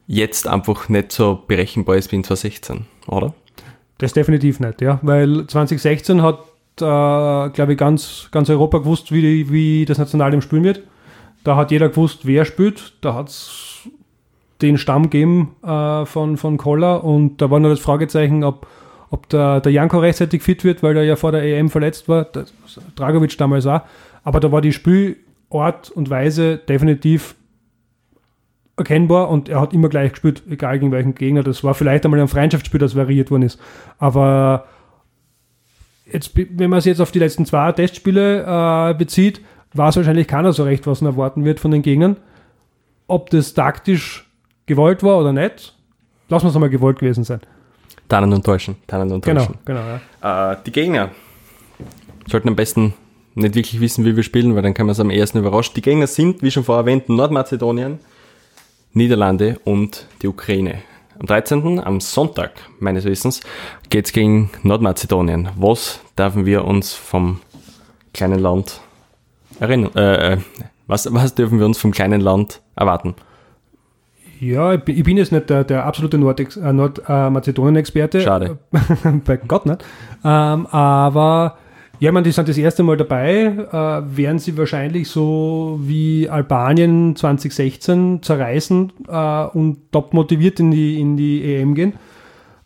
jetzt 0.07 0.47
einfach 0.47 0.89
nicht 0.89 1.11
so 1.11 1.41
berechenbar 1.47 1.95
ist 1.95 2.11
wie 2.11 2.17
in 2.17 2.23
2016, 2.23 2.85
oder? 3.07 3.33
Das 4.01 4.13
definitiv 4.13 4.59
nicht, 4.59 4.81
ja, 4.81 4.99
weil 5.03 5.45
2016 5.45 6.23
hat 6.23 6.39
äh, 6.79 7.49
glaube 7.49 7.73
ich, 7.73 7.77
ganz, 7.77 8.29
ganz 8.31 8.49
Europa 8.49 8.79
gewusst, 8.79 9.11
wie, 9.11 9.51
wie 9.51 9.85
das 9.85 9.99
Nationalteam 9.99 10.41
spielen 10.41 10.63
wird. 10.63 10.81
Da 11.43 11.55
hat 11.55 11.69
jeder 11.69 11.89
gewusst, 11.89 12.25
wer 12.25 12.43
spielt. 12.45 12.93
Da 13.01 13.13
hat 13.13 13.29
es 13.29 13.87
den 14.63 14.79
Stamm 14.79 15.03
gegeben 15.03 15.55
äh, 15.63 16.05
von, 16.05 16.37
von 16.37 16.57
Koller 16.57 17.03
und 17.03 17.37
da 17.41 17.51
war 17.51 17.59
nur 17.59 17.69
das 17.69 17.79
Fragezeichen, 17.79 18.43
ob, 18.43 18.65
ob 19.11 19.29
der, 19.29 19.59
der 19.59 19.71
Janko 19.71 19.99
rechtzeitig 19.99 20.41
fit 20.41 20.63
wird, 20.63 20.81
weil 20.81 20.97
er 20.97 21.03
ja 21.03 21.15
vor 21.15 21.31
der 21.31 21.43
EM 21.43 21.69
verletzt 21.69 22.09
war. 22.09 22.25
Das, 22.25 22.51
Dragovic 22.95 23.37
damals 23.37 23.67
auch. 23.67 23.81
Aber 24.23 24.39
da 24.39 24.51
war 24.51 24.61
die 24.61 24.73
Spielort 24.73 25.91
und 25.91 26.09
Weise 26.09 26.57
definitiv 26.57 27.35
erkennbar 28.77 29.29
und 29.29 29.49
er 29.49 29.61
hat 29.61 29.73
immer 29.73 29.89
gleich 29.89 30.11
gespielt, 30.11 30.43
egal 30.49 30.79
gegen 30.79 30.91
welchen 30.91 31.15
Gegner. 31.15 31.43
Das 31.43 31.63
war 31.63 31.73
vielleicht 31.73 32.05
einmal 32.05 32.19
ein 32.19 32.27
Freundschaftsspiel, 32.27 32.79
das 32.79 32.95
variiert 32.95 33.31
worden 33.31 33.43
ist. 33.43 33.59
Aber 33.97 34.65
jetzt, 36.05 36.31
wenn 36.35 36.69
man 36.69 36.79
es 36.79 36.85
jetzt 36.85 37.01
auf 37.01 37.11
die 37.11 37.19
letzten 37.19 37.45
zwei 37.45 37.71
Testspiele 37.71 38.43
äh, 38.91 38.93
bezieht, 38.93 39.41
weiß 39.73 39.97
wahrscheinlich 39.97 40.27
keiner 40.27 40.53
so 40.53 40.63
recht, 40.63 40.87
was 40.87 41.01
man 41.01 41.13
erwarten 41.13 41.45
wird 41.45 41.59
von 41.59 41.71
den 41.71 41.81
Gegnern. 41.81 42.17
Ob 43.07 43.29
das 43.29 43.53
taktisch 43.53 44.29
gewollt 44.65 45.03
war 45.03 45.19
oder 45.19 45.33
nicht, 45.33 45.75
lassen 46.29 46.45
wir 46.45 46.49
es 46.49 46.55
einmal 46.55 46.69
gewollt 46.69 46.99
gewesen 46.99 47.23
sein. 47.23 47.41
Tannen 48.07 48.33
und 48.33 48.45
täuschen, 48.45 48.75
tannen 48.87 49.11
und 49.11 49.23
täuschen. 49.23 49.55
Genau, 49.65 49.81
genau. 49.81 49.99
Ja. 50.21 50.53
Äh, 50.53 50.57
die 50.65 50.71
Gegner 50.71 51.11
sollten 52.27 52.49
am 52.49 52.55
besten 52.55 52.93
nicht 53.35 53.55
wirklich 53.55 53.79
wissen, 53.79 54.05
wie 54.05 54.15
wir 54.15 54.23
spielen, 54.23 54.55
weil 54.55 54.61
dann 54.61 54.73
kann 54.73 54.85
man 54.85 54.91
es 54.91 54.99
am 54.99 55.09
ersten 55.09 55.39
überrascht. 55.39 55.75
Die 55.75 55.81
Gegner 55.81 56.07
sind, 56.07 56.41
wie 56.41 56.51
schon 56.51 56.63
vorher 56.63 56.81
erwähnt, 56.81 57.07
Nordmazedonien, 57.09 57.99
Niederlande 58.93 59.59
und 59.63 60.07
die 60.21 60.27
Ukraine. 60.27 60.79
Am 61.19 61.27
13., 61.27 61.79
am 61.79 61.99
Sonntag 61.99 62.51
meines 62.79 63.05
Wissens, 63.05 63.41
geht 63.89 64.07
es 64.07 64.11
gegen 64.11 64.49
Nordmazedonien. 64.63 65.49
Was 65.55 65.99
dürfen 66.17 66.45
wir 66.45 66.65
uns 66.65 66.93
vom 66.93 67.39
kleinen 68.13 68.39
Land 68.39 68.81
erinnern? 69.59 69.95
Äh, 69.95 70.37
was, 70.87 71.13
was 71.13 71.35
dürfen 71.35 71.59
wir 71.59 71.65
uns 71.65 71.77
vom 71.77 71.91
kleinen 71.91 72.21
Land 72.21 72.61
erwarten? 72.75 73.15
Ja, 74.41 74.73
ich 74.73 74.81
bin, 74.81 74.97
ich 74.97 75.03
bin 75.03 75.17
jetzt 75.17 75.31
nicht 75.31 75.51
der, 75.51 75.63
der 75.63 75.85
absolute 75.85 76.17
Nordmazedonien-Experte. 76.17 78.17
Äh, 78.17 78.21
Schade. 78.21 78.57
Bei 79.25 79.37
Gott 79.37 79.67
nicht. 79.67 79.85
Ähm, 80.25 80.65
aber 80.65 81.57
ja, 82.01 82.09
ich 82.09 82.13
meine, 82.13 82.23
die 82.23 82.31
sind 82.31 82.49
das 82.49 82.57
erste 82.57 82.81
Mal 82.81 82.97
dabei. 82.97 83.43
Äh, 83.71 84.17
werden 84.17 84.39
sie 84.39 84.57
wahrscheinlich 84.57 85.07
so 85.07 85.79
wie 85.83 86.27
Albanien 86.27 87.15
2016 87.15 88.23
zerreißen 88.23 88.91
äh, 89.07 89.43
und 89.45 89.91
top 89.91 90.11
motiviert 90.11 90.59
in 90.59 90.71
die, 90.71 90.99
in 90.99 91.15
die 91.15 91.43
EM 91.43 91.75
gehen. 91.75 91.93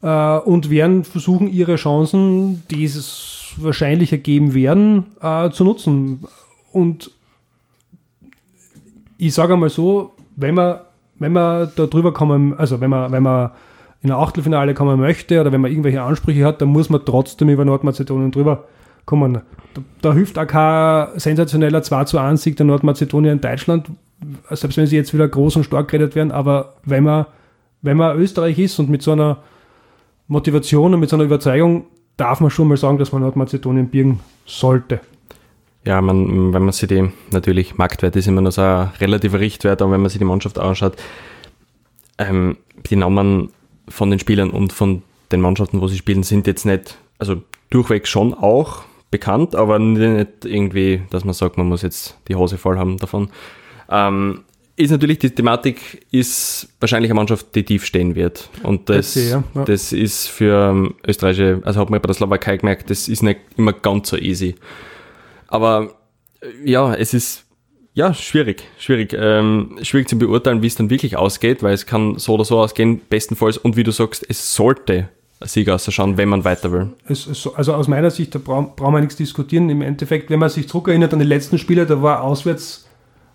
Äh, 0.02 0.38
und 0.38 0.70
werden 0.70 1.04
versuchen, 1.04 1.50
ihre 1.50 1.76
Chancen, 1.76 2.64
die 2.72 2.86
es 2.86 3.56
wahrscheinlich 3.58 4.14
ergeben 4.14 4.54
werden, 4.54 5.08
äh, 5.22 5.50
zu 5.50 5.66
nutzen. 5.66 6.24
Und 6.72 7.12
ich 9.18 9.34
sage 9.34 9.56
einmal 9.56 9.70
so, 9.70 10.14
wenn 10.38 10.56
man, 10.56 10.80
wenn 11.20 11.34
man 11.34 11.74
da 11.76 11.88
drüber 11.88 12.14
kommen, 12.14 12.58
also 12.58 12.80
wenn 12.80 12.90
man, 12.90 13.12
wenn 13.12 13.24
man 13.24 13.52
in 14.02 14.12
ein 14.12 14.18
Achtelfinale 14.18 14.74
kommen 14.74 14.98
möchte 14.98 15.42
oder 15.42 15.52
wenn 15.52 15.60
man 15.60 15.72
irgendwelche 15.72 16.04
Ansprüche 16.04 16.46
hat, 16.46 16.62
dann 16.62 16.70
muss 16.70 16.90
man 16.90 17.04
trotzdem 17.04 17.50
über 17.50 17.66
Nordmazedonien 17.66 18.32
drüber 18.32 18.64
kommen. 19.06 19.42
Da, 19.74 19.82
da 20.02 20.14
hilft 20.14 20.38
auch 20.38 20.48
kein 20.48 21.20
sensationeller 21.20 21.84
2 21.84 22.04
zu 22.06 22.18
1 22.18 22.42
Sieg 22.42 22.56
der 22.58 22.66
Nordmazedonier 22.66 23.32
in 23.32 23.42
Deutschland, 23.42 23.90
selbst 24.50 24.78
wenn 24.78 24.88
sie 24.88 24.96
jetzt 24.96 25.14
wieder 25.14 25.28
groß 25.28 25.58
und 25.58 25.64
stark 25.64 25.90
geredet 25.90 26.16
werden, 26.16 26.32
aber 26.32 26.76
wenn 26.84 27.04
man, 27.04 27.26
wenn 27.82 27.98
man 27.98 28.18
Österreich 28.18 28.58
ist 28.60 28.80
und 28.80 28.90
mit 28.90 29.02
so 29.02 29.12
einer 29.12 29.38
Motivation 30.28 30.94
und 30.94 31.00
mit 31.00 31.10
so 31.10 31.16
einer 31.16 31.26
Überzeugung, 31.26 31.86
darf 32.18 32.40
man 32.40 32.50
schon 32.50 32.68
mal 32.68 32.78
sagen, 32.78 32.98
dass 32.98 33.12
man 33.12 33.22
Nordmazedonien 33.22 33.90
birgen 33.90 34.20
sollte. 34.46 35.02
Ja, 35.86 36.02
man, 36.02 36.54
wenn 36.54 36.64
man 36.64 36.72
sich 36.72 36.88
die, 36.88 37.12
natürlich, 37.32 37.78
Marktwert 37.78 38.16
ist 38.16 38.28
immer 38.28 38.42
noch 38.42 38.52
so 38.52 38.62
ein 38.62 38.90
relativer 39.00 39.40
Richtwert, 39.40 39.82
aber 39.82 39.92
wenn 39.92 40.02
man 40.02 40.10
sich 40.10 40.18
die 40.18 40.26
Mannschaft 40.26 40.58
anschaut, 40.58 40.96
ähm, 42.18 42.58
die 42.90 42.96
Namen 42.96 43.52
von 43.88 44.10
den 44.10 44.20
Spielern 44.20 44.50
und 44.50 44.74
von 44.74 45.04
den 45.32 45.42
Mannschaften, 45.42 45.82
wo 45.82 45.88
sie 45.88 45.98
spielen, 45.98 46.24
sind 46.24 46.48
jetzt 46.48 46.66
nicht, 46.66 46.98
also 47.20 47.44
durchweg 47.70 48.08
schon 48.08 48.34
auch 48.34 48.84
bekannt, 49.16 49.56
aber 49.56 49.80
nicht 49.80 50.44
irgendwie, 50.44 51.02
dass 51.10 51.24
man 51.24 51.34
sagt, 51.34 51.58
man 51.58 51.68
muss 51.68 51.82
jetzt 51.84 52.18
die 52.28 52.36
Hose 52.36 52.58
voll 52.58 52.78
haben 52.78 52.98
davon. 52.98 53.30
Ähm, 53.90 54.44
ist 54.76 54.92
natürlich, 54.92 55.20
die 55.20 55.30
Thematik 55.30 56.06
ist 56.12 56.68
wahrscheinlich 56.82 57.10
eine 57.10 57.16
Mannschaft, 57.16 57.56
die 57.56 57.64
tief 57.64 57.86
stehen 57.86 58.16
wird. 58.16 58.50
Und 58.62 58.90
das, 58.90 59.14
Das 59.14 59.30
ja, 59.32 59.44
ja. 59.54 59.64
das 59.64 59.94
ist 59.94 60.28
für 60.28 60.70
ähm, 60.70 60.96
österreichische, 61.08 61.62
also 61.64 61.80
hat 61.80 61.90
man 61.90 62.02
bei 62.02 62.08
der 62.08 62.14
Slowakei 62.14 62.58
gemerkt, 62.58 62.90
das 62.90 63.08
ist 63.08 63.24
nicht 63.24 63.40
immer 63.56 63.72
ganz 63.72 64.10
so 64.10 64.18
easy. 64.18 64.56
Aber 65.48 65.96
äh, 66.42 66.70
ja, 66.70 66.94
es 66.94 67.14
ist 67.14 67.46
ja 67.94 68.14
schwierig, 68.14 68.64
schwierig, 68.78 69.16
ähm, 69.18 69.78
schwierig 69.82 70.10
zu 70.10 70.20
beurteilen, 70.20 70.62
wie 70.62 70.68
es 70.68 70.76
dann 70.76 70.90
wirklich 70.90 71.16
ausgeht, 71.16 71.64
weil 71.64 71.74
es 71.74 71.86
kann 71.86 72.20
so 72.20 72.34
oder 72.34 72.44
so 72.44 72.60
ausgehen, 72.60 73.00
bestenfalls. 73.10 73.58
Und 73.58 73.78
wie 73.78 73.84
du 73.84 73.92
sagst, 73.92 74.26
es 74.28 74.56
sollte 74.56 75.08
Sieg 75.42 75.70
ausschauen, 75.70 76.18
wenn 76.18 76.30
man 76.30 76.44
weiter 76.44 76.72
will. 76.72 76.90
Also 77.08 77.74
aus 77.74 77.88
meiner 77.88 78.10
Sicht, 78.10 78.34
da 78.36 78.40
brauchen 78.40 78.94
wir 78.94 79.02
nichts 79.02 79.18
diskutieren. 79.18 79.70
Im 79.70 79.82
Endeffekt, 79.82 80.30
wenn 80.30 80.40
man 80.40 80.50
sich 80.50 80.68
zurückerinnert 80.68 81.14
an 81.14 81.20
die 81.20 81.26
letzten 81.26 81.58
Spiele, 81.58 81.86
da 81.86 82.02
war 82.02 82.24
auswärts, 82.24 82.88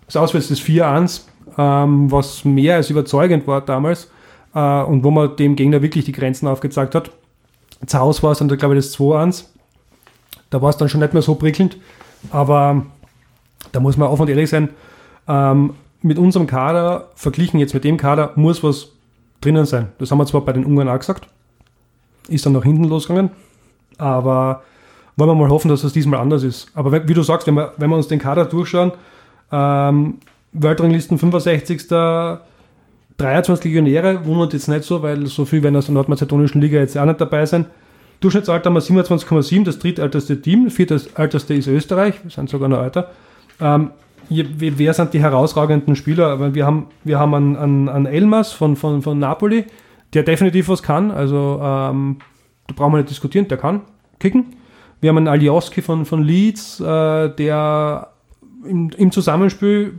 das 0.07 0.17
Auswärts 0.17 0.49
das 0.49 0.59
4-1, 0.59 1.21
ähm, 1.57 2.11
was 2.11 2.43
mehr 2.43 2.75
als 2.75 2.89
überzeugend 2.89 3.47
war 3.47 3.61
damals 3.61 4.09
äh, 4.55 4.81
und 4.81 5.03
wo 5.03 5.11
man 5.11 5.35
dem 5.35 5.55
Gegner 5.55 5.81
wirklich 5.81 6.05
die 6.05 6.11
Grenzen 6.11 6.47
aufgezeigt 6.47 6.95
hat. 6.95 7.11
Zu 7.85 7.99
Hause 7.99 8.23
war 8.23 8.31
es 8.31 8.39
dann, 8.39 8.47
glaube 8.47 8.77
ich, 8.77 8.85
das 8.85 8.97
2-1. 8.97 9.45
Da 10.49 10.61
war 10.61 10.69
es 10.69 10.77
dann 10.77 10.89
schon 10.89 11.01
nicht 11.01 11.13
mehr 11.13 11.21
so 11.21 11.35
prickelnd, 11.35 11.77
aber 12.31 12.85
da 13.71 13.79
muss 13.79 13.95
man 13.95 14.09
offen 14.09 14.23
und 14.23 14.29
ehrlich 14.29 14.49
sein, 14.49 14.69
ähm, 15.27 15.73
mit 16.01 16.17
unserem 16.17 16.47
Kader, 16.47 17.09
verglichen 17.15 17.59
jetzt 17.59 17.73
mit 17.73 17.83
dem 17.83 17.97
Kader, 17.97 18.31
muss 18.35 18.63
was 18.63 18.89
drinnen 19.39 19.65
sein. 19.65 19.89
Das 19.97 20.11
haben 20.11 20.17
wir 20.17 20.25
zwar 20.25 20.41
bei 20.41 20.53
den 20.53 20.65
Ungarn 20.65 20.89
auch 20.89 20.99
gesagt, 20.99 21.27
ist 22.27 22.45
dann 22.45 22.53
nach 22.53 22.63
hinten 22.63 22.85
losgegangen, 22.85 23.31
aber 23.97 24.63
wollen 25.15 25.29
wir 25.29 25.35
mal 25.35 25.49
hoffen, 25.49 25.69
dass 25.69 25.81
das 25.81 25.93
diesmal 25.93 26.19
anders 26.19 26.43
ist. 26.43 26.69
Aber 26.73 27.07
wie 27.07 27.13
du 27.13 27.23
sagst, 27.23 27.47
wenn 27.47 27.55
wir, 27.55 27.73
wenn 27.77 27.89
wir 27.89 27.97
uns 27.97 28.07
den 28.07 28.19
Kader 28.19 28.45
durchschauen, 28.45 28.91
ähm, 29.51 30.15
Weltranglisten 30.53 31.17
65. 31.17 31.87
23 33.17 33.65
Legionäre, 33.65 34.25
wundert 34.25 34.53
jetzt 34.53 34.67
nicht 34.67 34.83
so, 34.83 35.03
weil 35.03 35.27
so 35.27 35.45
viel 35.45 35.61
werden 35.61 35.75
aus 35.75 35.85
der 35.85 35.93
nordmazedonischen 35.93 36.59
Liga 36.59 36.79
jetzt 36.79 36.97
auch 36.97 37.05
nicht 37.05 37.21
dabei 37.21 37.45
sein. 37.45 37.65
Durchschnittsalter 38.19 38.69
haben 38.69 38.75
wir 38.75 38.81
27,7, 38.81 39.63
das 39.63 39.79
drittälteste 39.79 40.41
Team, 40.41 40.69
viertälteste 40.69 41.53
ist 41.53 41.67
Österreich, 41.67 42.15
wir 42.23 42.31
sind 42.31 42.49
sogar 42.49 42.69
noch 42.69 42.81
älter. 42.81 43.09
Ähm, 43.59 43.91
wer 44.29 44.93
sind 44.93 45.13
die 45.13 45.19
herausragenden 45.19 45.95
Spieler? 45.95 46.53
Wir 46.53 46.65
haben, 46.65 46.87
wir 47.03 47.19
haben 47.19 47.33
einen, 47.33 47.55
einen, 47.57 47.89
einen 47.89 48.05
Elmas 48.05 48.51
von, 48.51 48.75
von, 48.75 49.01
von 49.01 49.19
Napoli, 49.19 49.65
der 50.13 50.23
definitiv 50.23 50.69
was 50.69 50.83
kann. 50.83 51.11
Also 51.11 51.59
ähm, 51.61 52.17
da 52.67 52.73
brauchen 52.75 52.93
wir 52.93 52.97
nicht 52.97 53.09
diskutieren, 53.09 53.47
der 53.47 53.57
kann 53.57 53.81
kicken. 54.19 54.55
Wir 54.99 55.09
haben 55.09 55.17
einen 55.17 55.27
Alioski 55.27 55.81
von, 55.81 56.05
von 56.05 56.23
Leeds, 56.23 56.79
äh, 56.79 57.29
der 57.29 58.09
im, 58.65 58.89
im 58.91 59.11
Zusammenspiel 59.11 59.95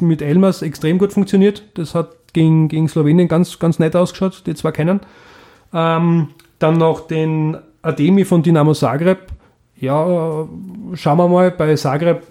mit 0.00 0.22
Elmas 0.22 0.62
extrem 0.62 0.98
gut 0.98 1.12
funktioniert. 1.12 1.62
Das 1.74 1.94
hat 1.94 2.10
gegen, 2.32 2.68
gegen 2.68 2.88
Slowenien 2.88 3.28
ganz, 3.28 3.58
ganz 3.58 3.78
nett 3.78 3.96
ausgeschaut, 3.96 4.44
die 4.46 4.54
zwei 4.54 4.70
kennen. 4.70 5.00
Ähm, 5.72 6.28
dann 6.58 6.78
noch 6.78 7.06
den 7.06 7.56
Ademi 7.82 8.24
von 8.24 8.42
Dinamo 8.42 8.72
Zagreb. 8.72 9.18
Ja, 9.78 10.46
schauen 10.94 11.18
wir 11.18 11.28
mal 11.28 11.50
bei 11.50 11.74
Zagreb 11.74 12.22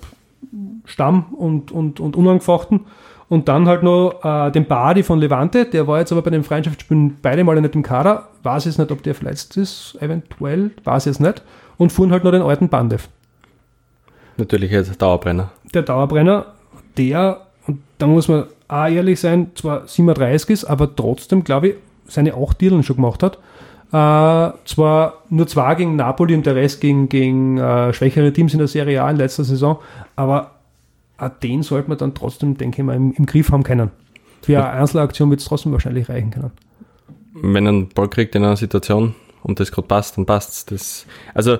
Stamm 0.86 1.26
und, 1.34 1.72
und, 1.72 2.00
und 2.00 2.16
unangefochten. 2.16 2.82
Und 3.28 3.48
dann 3.48 3.68
halt 3.68 3.82
noch 3.82 4.20
äh, 4.24 4.52
den 4.52 4.66
Badi 4.66 5.02
von 5.02 5.20
Levante, 5.20 5.66
der 5.66 5.88
war 5.88 6.00
jetzt 6.00 6.12
aber 6.12 6.22
bei 6.22 6.30
den 6.30 6.44
Freundschaftsspielen 6.44 7.18
beide 7.22 7.44
Male 7.44 7.62
nicht 7.62 7.76
im 7.76 7.82
Kader. 7.82 8.28
Weiß 8.44 8.66
jetzt 8.66 8.78
nicht, 8.78 8.92
ob 8.92 9.02
der 9.02 9.16
verletzt 9.16 9.58
ist, 9.58 9.98
eventuell, 10.00 10.72
weiß 10.84 11.06
jetzt 11.06 11.20
nicht. 11.20 11.42
Und 11.78 11.92
fuhren 11.92 12.12
halt 12.12 12.24
noch 12.24 12.32
den 12.32 12.44
alten 12.44 12.70
Bandev. 12.70 13.10
Natürlich 14.38 14.72
jetzt 14.72 15.02
Dauerbrenner. 15.02 15.52
Der 15.74 15.82
Dauerbrenner, 15.82 16.46
der, 16.98 17.42
und 17.68 17.82
da 17.98 18.08
muss 18.08 18.28
man 18.28 18.46
auch 18.68 18.88
ehrlich 18.88 19.20
sein, 19.20 19.52
zwar 19.56 19.88
37 19.88 20.50
ist, 20.52 20.66
aber 20.66 20.96
trotzdem, 20.96 21.44
glaube 21.44 21.70
ich, 21.70 21.76
seine 22.08 22.36
acht 22.36 22.62
Dirlen 22.62 22.84
schon 22.84 22.98
gemacht 22.98 23.24
hat. 23.24 23.40
Äh, 23.92 24.54
zwar 24.66 25.24
nur 25.30 25.48
zwei 25.48 25.76
gegen 25.76 25.96
Napoli 25.96 26.36
und 26.36 26.46
der 26.46 26.56
Rest 26.56 26.82
gegen, 26.82 27.08
gegen 27.10 27.58
äh, 27.58 27.94
schwächere 27.94 28.34
Teams 28.34 28.54
in 28.54 28.60
der 28.60 28.68
Serie 28.68 29.02
A 29.02 29.10
in 29.10 29.18
letzter 29.18 29.44
Saison, 29.44 29.80
aber 30.16 30.52
den 31.44 31.64
sollte 31.64 31.90
man 31.90 31.98
dann 31.98 32.14
trotzdem, 32.14 32.58
denke 32.58 32.82
ich 32.82 32.86
mal, 32.86 32.96
im, 32.96 33.14
im 33.14 33.26
Griff 33.26 33.52
haben 33.52 33.64
können. 33.64 33.92
Für 34.42 34.58
eine 34.64 34.82
Einzelaktion 34.82 35.30
wird 35.30 35.40
es 35.40 35.48
trotzdem 35.48 35.72
wahrscheinlich 35.72 36.08
reichen 36.10 36.32
können. 36.32 36.52
wenn 37.34 37.68
einen 37.68 37.90
Ball 37.90 38.08
kriegt 38.10 38.36
in 38.36 38.44
einer 38.44 38.56
Situation 38.58 39.16
und 39.44 39.60
das 39.60 39.72
gerade 39.72 39.88
passt, 39.88 40.18
dann 40.18 40.26
passt's. 40.26 40.66
Das, 40.66 41.06
also, 41.34 41.54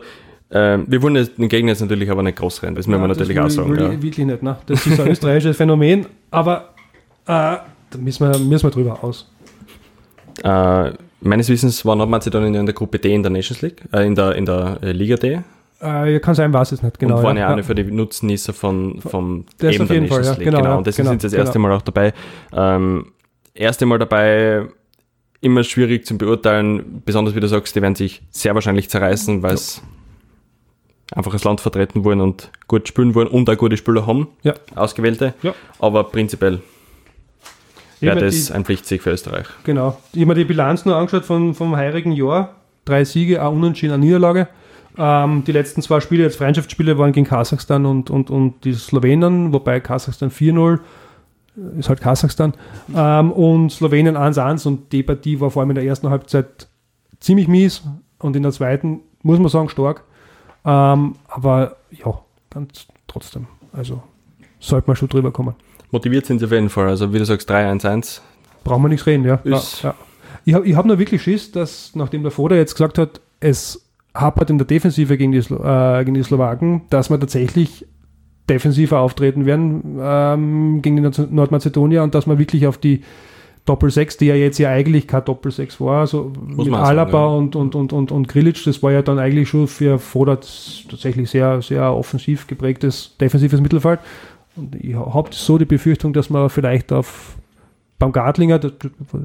äh, 0.50 0.78
wir 0.86 1.02
wollen 1.02 1.16
den 1.38 1.50
Gegner 1.50 1.72
jetzt 1.72 1.82
natürlich 1.82 2.10
aber 2.12 2.22
nicht 2.24 2.38
groß 2.38 2.62
rennen, 2.64 2.76
das 2.76 2.86
müssen 2.88 3.00
wir 3.00 3.08
Ja, 3.08 3.08
natürlich 3.08 3.36
will 3.36 3.44
auch 3.44 3.50
sagen. 3.50 3.72
will 3.72 3.82
Ja. 3.82 3.92
ich 3.92 4.02
Wirklich 4.02 4.26
nicht, 4.26 4.44
ne? 4.44 4.58
Das 4.68 4.86
ist 4.86 5.00
ein 5.00 5.08
österreichisches 5.12 5.58
Phänomen, 5.58 6.06
aber 6.32 6.70
äh, 7.26 7.28
da 7.28 7.64
müssen 7.98 8.30
wir, 8.32 8.38
müssen 8.40 8.66
wir 8.68 8.72
drüber 8.72 9.04
aus. 9.04 9.32
Äh, 10.44 10.92
meines 11.22 11.50
Wissens 11.50 11.84
war 11.86 11.96
Nordmazedonien 11.96 12.54
in 12.56 12.66
der 12.66 12.76
Gruppe 12.76 13.00
D 13.00 13.14
in 13.14 13.24
der 13.24 13.32
Nations 13.32 13.62
League, 13.62 13.82
äh, 13.94 14.06
in 14.06 14.14
der, 14.16 14.36
in 14.36 14.46
der 14.46 14.78
äh, 14.84 14.92
Liga 14.92 15.16
D 15.16 15.40
Äh, 15.80 16.20
kann 16.20 16.36
sein, 16.36 16.54
weiß 16.54 16.72
es 16.72 16.82
nicht 16.82 17.00
genau. 17.00 17.18
und 17.18 17.24
waren 17.24 17.38
ja, 17.38 17.44
ja. 17.44 17.52
auch 17.52 17.56
nicht 17.56 17.66
für 17.66 17.76
die 17.76 17.84
Nutznießer 17.84 18.54
von, 18.54 19.02
vom 19.02 19.46
ist 19.60 19.76
eben 19.76 19.84
auf 19.84 19.90
jeden 19.90 20.08
Fall, 20.08 20.24
ja, 20.24 20.34
genau, 20.36 20.64
ja, 20.64 20.76
und 20.76 20.88
deswegen 20.88 21.04
genau, 21.04 21.12
sind 21.12 21.22
sie 21.22 21.28
das 21.28 21.34
erste 21.34 21.54
genau. 21.54 21.68
Mal 21.68 21.76
auch 21.76 21.82
dabei. 21.82 22.14
Ähm, 22.54 23.12
erste 23.54 23.86
Mal 23.86 24.00
dabei, 24.00 24.68
immer 25.42 25.64
schwierig 25.64 26.06
zu 26.06 26.18
beurteilen, 26.18 27.02
besonders 27.06 27.36
wie 27.36 27.40
du 27.40 27.48
sagst, 27.48 27.76
die 27.76 27.82
werden 27.82 27.96
sich 27.96 28.22
sehr 28.32 28.56
wahrscheinlich 28.56 28.90
zerreißen, 28.90 29.44
weil 29.44 29.54
es 29.54 29.82
einfach 31.14 31.32
das 31.32 31.44
Land 31.44 31.62
vertreten 31.62 32.04
wollen 32.04 32.22
und 32.22 32.52
gut 32.68 32.88
spielen 32.88 33.14
wollen 33.14 33.28
und 33.28 33.50
auch 33.50 33.58
gute 33.58 33.78
Spieler 33.78 34.08
haben, 34.08 34.28
Ja. 34.44 34.54
ausgewählte. 34.76 35.34
Ja. 35.44 35.54
Aber 35.80 36.06
prinzipiell 36.06 36.62
wäre 38.00 38.20
das 38.20 38.48
die, 38.48 38.54
ein 38.54 38.66
Pflichtsieg 38.66 39.04
für 39.04 39.12
Österreich. 39.12 39.46
genau. 39.64 39.98
Ich 40.14 40.22
habe 40.22 40.28
mir 40.28 40.36
die 40.36 40.46
Bilanz 40.46 40.86
nur 40.86 40.96
angeschaut 40.96 41.26
von, 41.26 41.54
vom 41.54 41.76
heurigen 41.78 42.12
Jahr. 42.12 42.56
Drei 42.86 43.04
Siege, 43.04 43.42
ein 43.42 43.48
Unentschieden, 43.48 43.94
eine 43.94 44.06
Niederlage. 44.06 44.48
Ähm, 44.98 45.44
die 45.46 45.52
letzten 45.52 45.82
zwei 45.82 46.00
Spiele, 46.00 46.24
jetzt 46.24 46.38
Freundschaftsspiele, 46.38 46.98
waren 46.98 47.12
gegen 47.12 47.26
Kasachstan 47.26 47.86
und, 47.86 48.10
und, 48.10 48.30
und 48.30 48.64
die 48.64 48.74
Slowenen, 48.74 49.54
wobei 49.54 49.80
Kasachstan 49.80 50.32
4-0 50.32 50.80
äh, 51.58 51.80
ist 51.80 51.90
halt 51.90 52.02
Kasachstan. 52.02 52.54
Ähm, 52.96 53.32
und 53.32 53.72
Slowenien 53.72 54.18
1-1 54.18 54.68
und 54.68 54.92
die 54.92 55.04
Partie 55.04 55.40
war 55.40 55.52
vor 55.52 55.62
allem 55.62 55.72
in 55.72 55.76
der 55.76 55.86
ersten 55.86 56.10
Halbzeit 56.10 56.68
ziemlich 57.20 57.48
mies 57.48 57.84
und 58.20 58.36
in 58.36 58.44
der 58.44 58.52
zweiten, 58.52 59.02
muss 59.24 59.40
man 59.40 59.50
sagen, 59.50 59.70
stark. 59.70 60.04
Ähm, 60.64 61.16
aber 61.28 61.76
ja, 61.92 62.20
ganz 62.50 62.88
trotzdem. 63.08 63.48
Also 63.74 64.02
sollte 64.60 64.88
man 64.88 64.96
schon 64.96 65.10
drüber 65.10 65.32
kommen. 65.32 65.56
Motiviert 65.92 66.26
sind 66.26 66.40
sie 66.40 66.46
auf 66.46 66.52
jeden 66.52 66.70
Fall. 66.70 66.88
Also 66.88 67.14
wie 67.14 67.20
du 67.20 67.26
sagst, 67.26 67.50
3-1-1. 67.50 68.22
Brauchen 68.64 68.84
wir 68.84 68.90
nichts 68.90 69.06
reden, 69.06 69.26
ja. 69.26 69.40
Ja, 69.44 69.62
ja. 69.84 69.96
Ich 70.44 70.54
habe 70.54 70.68
ich 70.68 70.76
hab 70.76 70.86
nur 70.86 71.00
wirklich 71.00 71.22
Schiss, 71.22 71.52
dass, 71.52 71.96
nachdem 71.96 72.24
der 72.24 72.32
Foda 72.32 72.56
jetzt 72.56 72.74
gesagt 72.74 72.98
hat, 72.98 73.22
es 73.40 73.85
hapert 74.16 74.50
in 74.50 74.58
der 74.58 74.68
Defensive 74.68 75.18
gegen 75.18 75.32
die, 75.32 75.40
äh, 75.40 76.04
gegen 76.04 76.16
die 76.16 76.24
Slowaken, 76.24 76.84
dass 76.90 77.10
wir 77.10 77.20
tatsächlich 77.20 77.86
defensiver 78.50 79.00
auftreten 79.00 79.46
werden 79.46 79.98
ähm, 80.00 80.82
gegen 80.82 80.98
die 80.98 81.22
Nordmazedonier 81.32 82.04
und 82.04 82.16
dass 82.16 82.28
wir 82.28 82.38
wirklich 82.38 82.68
auf 82.68 82.78
die 82.78 83.02
Doppel-6, 83.66 84.20
die 84.20 84.28
ja 84.28 84.36
jetzt 84.36 84.60
ja 84.60 84.70
eigentlich 84.70 85.08
kein 85.08 85.26
Doppel-6 85.26 85.84
war, 85.84 86.02
also 86.02 86.32
Muss 86.40 86.66
mit 86.66 86.72
man 86.72 86.82
Alaba 86.82 87.12
sagen, 87.12 87.24
ja. 87.24 87.38
und, 87.38 87.56
und, 87.56 87.76
und, 87.76 87.94
und, 87.94 88.12
und 88.12 88.28
Grilic, 88.28 88.64
das 88.64 88.84
war 88.84 88.92
ja 88.92 89.02
dann 89.02 89.18
eigentlich 89.18 89.50
schon 89.50 89.68
für 89.68 89.98
Fodat 89.98 90.48
tatsächlich 90.88 91.32
sehr, 91.32 91.62
sehr 91.64 91.92
offensiv 91.92 92.46
geprägtes 92.46 93.16
defensives 93.20 93.60
Mittelfeld. 93.60 94.00
Und 94.56 94.76
ich 94.76 94.96
habe 94.96 95.30
so 95.32 95.58
die 95.58 95.66
Befürchtung, 95.66 96.14
dass 96.14 96.30
man 96.30 96.50
vielleicht 96.50 96.94
auf 96.94 97.38
beim 97.98 98.12
Gartlinger, 98.12 98.60
das 98.60 98.74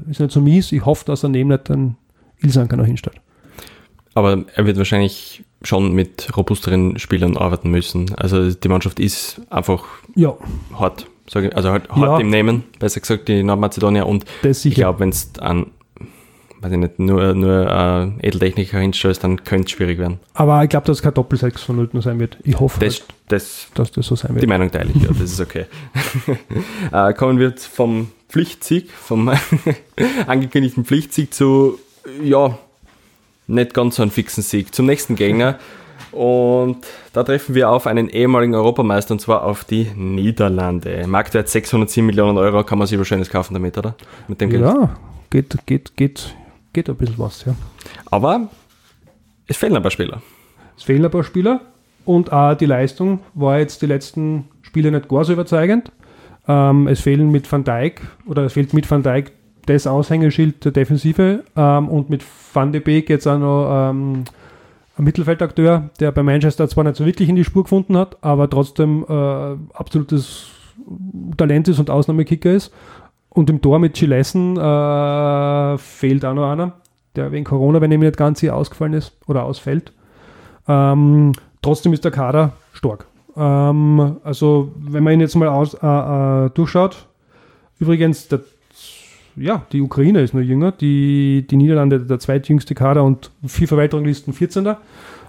ist 0.09 0.19
nicht 0.19 0.31
so 0.31 0.41
mies, 0.41 0.71
ich 0.71 0.85
hoffe, 0.85 1.05
dass 1.05 1.23
er 1.23 1.29
neben 1.29 1.49
nicht 1.49 1.69
dann 1.69 1.97
Ilsanker 2.41 2.77
noch 2.77 2.85
hinstellt. 2.85 3.21
Aber 4.13 4.43
er 4.55 4.65
wird 4.65 4.77
wahrscheinlich 4.77 5.43
schon 5.63 5.93
mit 5.93 6.35
robusteren 6.35 6.99
Spielern 6.99 7.37
arbeiten 7.37 7.69
müssen. 7.71 8.13
Also 8.15 8.51
die 8.51 8.67
Mannschaft 8.67 8.99
ist 8.99 9.41
einfach 9.49 9.85
Ja, 10.15 10.33
hart, 10.77 11.05
also 11.33 11.71
halt 11.71 11.89
hart 11.89 12.01
Ja. 12.01 12.19
im 12.19 12.29
Nehmen, 12.29 12.63
besser 12.79 12.99
gesagt, 12.99 13.27
die 13.29 13.41
Nordmazedonier. 13.43 14.05
Und 14.07 14.25
ich 14.43 14.73
glaube, 14.75 14.99
wenn 14.99 15.09
es 15.09 15.31
an, 15.39 15.67
weiß 16.61 16.71
ich 16.73 16.77
nicht, 16.77 16.99
nur, 16.99 17.33
nur 17.35 17.67
äh, 18.21 18.27
Edeltechniker 18.27 18.79
hinstellst, 18.79 19.23
dann 19.23 19.43
könnte 19.43 19.65
es 19.65 19.71
schwierig 19.71 19.97
werden. 19.99 20.19
Aber 20.33 20.61
ich 20.63 20.69
glaube, 20.69 20.87
dass 20.87 20.97
es 20.97 21.03
kein 21.03 21.13
Doppel-6 21.13 21.59
von 21.59 21.75
Nulten 21.77 22.01
sein 22.01 22.19
wird. 22.19 22.37
Ich 22.43 22.59
hoffe, 22.59 22.79
Das, 22.83 22.99
halt, 22.99 23.05
das, 23.29 23.67
dass 23.75 23.91
das 23.91 24.07
so 24.07 24.15
sein 24.15 24.31
die 24.33 24.41
wird. 24.41 24.49
Meinung 24.49 24.71
teile 24.71 24.89
ich, 24.93 25.01
ja, 25.03 25.09
das 25.09 25.21
ist 25.31 25.39
okay. 25.39 25.65
äh, 26.91 27.13
kommen 27.13 27.39
wir 27.39 27.49
jetzt 27.49 27.65
vom 27.67 28.09
Pflichtsieg, 28.29 28.91
vom 28.91 29.31
angekündigten 30.27 30.85
Pflichtsieg 30.85 31.33
zu, 31.33 31.79
ja, 32.23 32.57
nicht 33.51 33.73
ganz 33.73 33.97
so 33.97 34.01
einen 34.01 34.11
fixen 34.11 34.43
Sieg, 34.43 34.73
zum 34.73 34.85
nächsten 34.85 35.15
Gegner. 35.15 35.59
Und 36.11 36.77
da 37.13 37.23
treffen 37.23 37.55
wir 37.55 37.69
auf 37.69 37.87
einen 37.87 38.09
ehemaligen 38.09 38.53
Europameister 38.53 39.13
und 39.13 39.19
zwar 39.19 39.43
auf 39.43 39.63
die 39.63 39.85
Niederlande. 39.95 41.05
Marktwert 41.07 41.47
607 41.47 42.05
Millionen 42.05 42.37
Euro, 42.37 42.63
kann 42.63 42.77
man 42.77 42.87
sich 42.87 42.99
was 42.99 43.07
Schönes 43.07 43.29
kaufen 43.29 43.53
damit, 43.53 43.77
oder? 43.77 43.95
Mit 44.27 44.41
dem 44.41 44.49
Geld. 44.49 44.63
Ja, 44.63 44.95
geht, 45.29 45.57
geht, 45.65 45.95
geht, 45.95 46.35
geht 46.73 46.89
ein 46.89 46.95
bisschen 46.95 47.17
was, 47.17 47.45
ja. 47.45 47.55
Aber 48.09 48.49
es 49.47 49.57
fehlen 49.57 49.75
ein 49.75 49.81
paar 49.81 49.91
Spieler. 49.91 50.21
Es 50.77 50.83
fehlen 50.83 51.05
ein 51.05 51.11
paar 51.11 51.23
Spieler 51.23 51.61
und 52.03 52.33
auch 52.33 52.55
die 52.55 52.65
Leistung 52.65 53.19
war 53.33 53.59
jetzt 53.59 53.81
die 53.81 53.85
letzten 53.85 54.49
Spiele 54.63 54.91
nicht 54.91 55.07
gar 55.07 55.23
so 55.23 55.33
überzeugend. 55.33 55.91
Ähm, 56.47 56.87
es 56.87 56.99
fehlen 57.01 57.31
mit 57.31 57.49
Van 57.49 57.63
Dijk 57.63 58.01
oder 58.25 58.43
es 58.43 58.53
fehlt 58.53 58.73
mit 58.73 58.89
Van 58.89 59.03
Dijk 59.03 59.31
das 59.65 59.87
Aushängeschild 59.87 60.65
der 60.65 60.71
Defensive 60.71 61.43
ähm, 61.55 61.89
und 61.89 62.09
mit 62.09 62.23
Van 62.53 62.71
de 62.71 62.81
Beek 62.81 63.09
jetzt 63.09 63.27
auch 63.27 63.37
noch 63.37 63.89
ähm, 63.89 64.23
ein 64.97 65.03
Mittelfeldakteur, 65.03 65.89
der 65.99 66.11
bei 66.11 66.23
Manchester 66.23 66.67
zwar 66.67 66.83
nicht 66.83 66.95
so 66.95 67.05
wirklich 67.05 67.29
in 67.29 67.35
die 67.35 67.43
Spur 67.43 67.63
gefunden 67.63 67.97
hat, 67.97 68.17
aber 68.21 68.49
trotzdem 68.49 69.05
äh, 69.07 69.55
absolutes 69.73 70.47
Talent 71.37 71.67
ist 71.67 71.79
und 71.79 71.89
Ausnahmekicker 71.89 72.51
ist. 72.51 72.73
Und 73.29 73.49
im 73.49 73.61
Tor 73.61 73.79
mit 73.79 73.93
Chilessen 73.93 74.57
äh, 74.57 75.77
fehlt 75.77 76.25
auch 76.25 76.33
noch 76.33 76.51
einer, 76.51 76.73
der 77.15 77.31
wegen 77.31 77.45
Corona, 77.45 77.79
wenn 77.79 77.89
mir 77.89 77.99
nicht 77.99 78.17
ganz 78.17 78.41
hier 78.41 78.55
ausgefallen 78.55 78.93
ist 78.93 79.13
oder 79.27 79.43
ausfällt. 79.43 79.93
Ähm, 80.67 81.31
trotzdem 81.61 81.93
ist 81.93 82.03
der 82.03 82.11
Kader 82.11 82.53
stark. 82.73 83.05
Ähm, 83.37 84.17
also, 84.23 84.73
wenn 84.77 85.03
man 85.03 85.13
ihn 85.13 85.21
jetzt 85.21 85.35
mal 85.35 85.47
aus, 85.47 85.73
äh, 85.75 85.87
äh, 85.87 86.49
durchschaut, 86.49 87.07
übrigens, 87.79 88.27
der, 88.27 88.41
ja, 89.35 89.65
die 89.71 89.81
Ukraine 89.81 90.21
ist 90.21 90.33
nur 90.33 90.43
jünger, 90.43 90.71
die, 90.71 91.45
die 91.49 91.57
Niederlande 91.57 91.99
der 91.99 92.19
zweitjüngste 92.19 92.75
Kader 92.75 93.03
und 93.03 93.31
FIFA-Weltranglisten 93.45 94.33
14. 94.33 94.75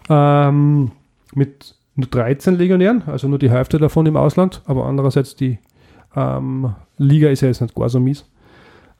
Ähm, 0.08 0.90
mit 1.34 1.74
nur 1.94 2.06
13 2.08 2.56
Legionären, 2.56 3.02
also 3.06 3.28
nur 3.28 3.38
die 3.38 3.50
Hälfte 3.50 3.78
davon 3.78 4.06
im 4.06 4.16
Ausland, 4.16 4.62
aber 4.66 4.86
andererseits 4.86 5.36
die 5.36 5.58
ähm, 6.16 6.74
Liga 6.98 7.28
ist 7.28 7.40
ja 7.42 7.48
jetzt 7.48 7.60
nicht 7.60 7.74
gar 7.74 7.88
so 7.88 8.00
mies. 8.00 8.24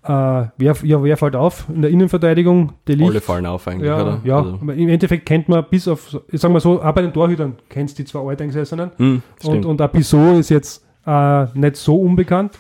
Äh, 0.05 0.09
wer, 0.57 0.77
ja, 0.83 1.03
wer 1.03 1.17
fällt 1.17 1.37
auf? 1.37 1.67
In 1.73 1.83
der 1.83 1.91
Innenverteidigung, 1.91 2.73
der 2.89 2.99
Alle 3.07 3.21
fallen 3.21 3.47
auf 3.47 3.69
eigentlich, 3.69 3.87
ja, 3.87 4.03
oder? 4.03 4.21
ja. 4.25 4.37
Also, 4.39 4.59
im 4.61 4.89
Endeffekt 4.89 5.27
kennt 5.27 5.49
man 5.49 5.65
bis 5.71 5.87
auf, 5.87 6.19
ich 6.29 6.41
sag 6.41 6.51
mal 6.51 6.59
so, 6.61 6.83
auch 6.83 6.93
bei 6.93 7.03
den 7.03 7.13
Torhütern 7.13 7.55
kennst 7.69 7.99
die 7.99 8.05
zwei 8.05 8.29
Alteingesessenen. 8.29 8.91
hm, 8.97 9.23
Und, 9.45 9.65
und 9.65 9.81
Abiso 9.81 10.39
ist 10.39 10.49
jetzt 10.49 10.85
äh, 11.07 11.45
nicht 11.55 11.77
so 11.77 11.97
unbekannt. 12.01 12.59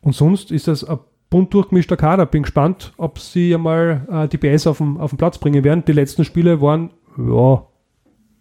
Und 0.00 0.14
sonst 0.14 0.50
ist 0.50 0.68
das 0.68 0.84
ein 0.84 0.98
bunt 1.30 1.52
durchgemischter 1.52 1.96
Kader. 1.96 2.26
Bin 2.26 2.42
gespannt, 2.42 2.92
ob 2.96 3.18
sie 3.18 3.54
einmal 3.54 4.06
äh, 4.10 4.28
die 4.28 4.38
PS 4.38 4.66
auf 4.66 4.78
den, 4.78 4.98
auf 4.98 5.10
den 5.10 5.18
Platz 5.18 5.38
bringen 5.38 5.64
werden. 5.64 5.84
Die 5.86 5.92
letzten 5.92 6.24
Spiele 6.24 6.60
waren, 6.60 6.90
ja, 7.18 7.66